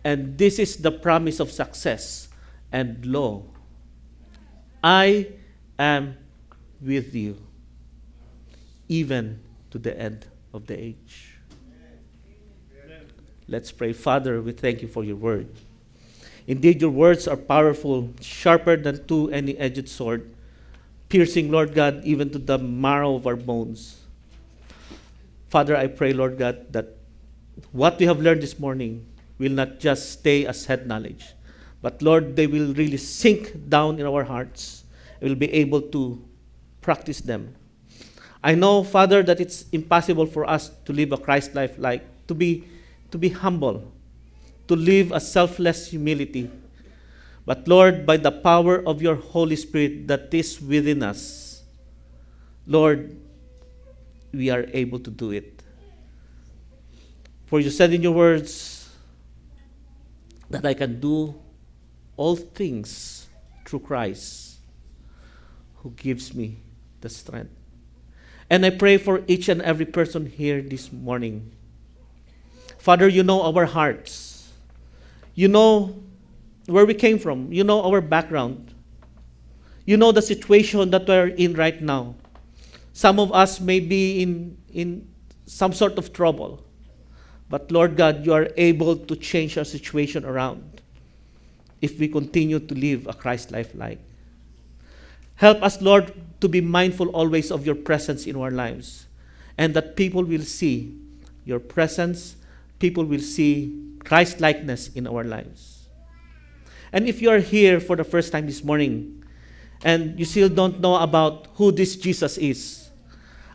[0.05, 2.29] And this is the promise of success.
[2.71, 3.51] And lo,
[4.83, 5.29] I
[5.79, 6.17] am
[6.81, 7.48] with you
[8.89, 11.35] even to the end of the age.
[13.47, 13.95] Let's pray.
[13.95, 15.49] Father, we thank you for your word.
[16.47, 20.31] Indeed, your words are powerful, sharper than two any edged sword,
[21.09, 24.01] piercing, Lord God, even to the marrow of our bones.
[25.49, 26.97] Father, I pray, Lord God, that
[27.73, 29.07] what we have learned this morning
[29.39, 31.33] will not just stay as head knowledge,
[31.81, 34.85] but Lord, they will really sink down in our hearts.
[35.21, 36.23] We will be able to
[36.81, 37.55] practice them.
[38.49, 42.35] I know, Father, that it's impossible for us to live a Christ life like to
[42.35, 42.65] be
[43.11, 43.93] to be humble,
[44.69, 46.51] to live a selfless humility.
[47.45, 51.63] But Lord, by the power of your Holy Spirit that is within us,
[52.67, 53.21] Lord,
[54.33, 55.63] we are able to do it.
[57.45, 58.89] For you said in your words
[60.49, 61.35] that I can do
[62.17, 63.29] all things
[63.67, 64.57] through Christ
[65.85, 66.57] who gives me
[67.03, 67.58] the strength.
[68.51, 71.53] And I pray for each and every person here this morning.
[72.79, 74.51] Father, you know our hearts.
[75.35, 76.03] You know
[76.67, 77.53] where we came from.
[77.53, 78.73] You know our background.
[79.85, 82.15] You know the situation that we're in right now.
[82.93, 85.09] Some of us may be in, in
[85.47, 86.65] some sort of trouble.
[87.49, 90.83] But Lord God, you are able to change our situation around
[91.81, 94.01] if we continue to live a Christ life like.
[95.39, 99.07] Help us, Lord, to be mindful always of your presence in our lives
[99.57, 100.95] and that people will see
[101.45, 102.37] your presence,
[102.79, 103.75] people will see
[104.05, 105.87] Christ likeness in our lives.
[106.93, 109.25] And if you are here for the first time this morning
[109.85, 112.91] and you still don't know about who this Jesus is,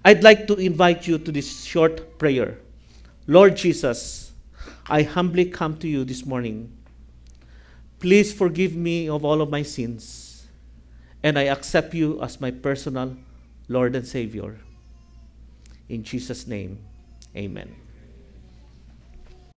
[0.06, 2.60] I'd like to invite you to this short prayer.
[3.28, 4.32] Lord Jesus,
[4.88, 6.72] I humbly come to you this morning.
[8.00, 10.23] Please forgive me of all of my sins,
[11.24, 13.16] and I accept you as my personal
[13.70, 14.60] Lord and Savior.
[15.88, 16.80] In Jesus' name,
[17.36, 17.83] amen.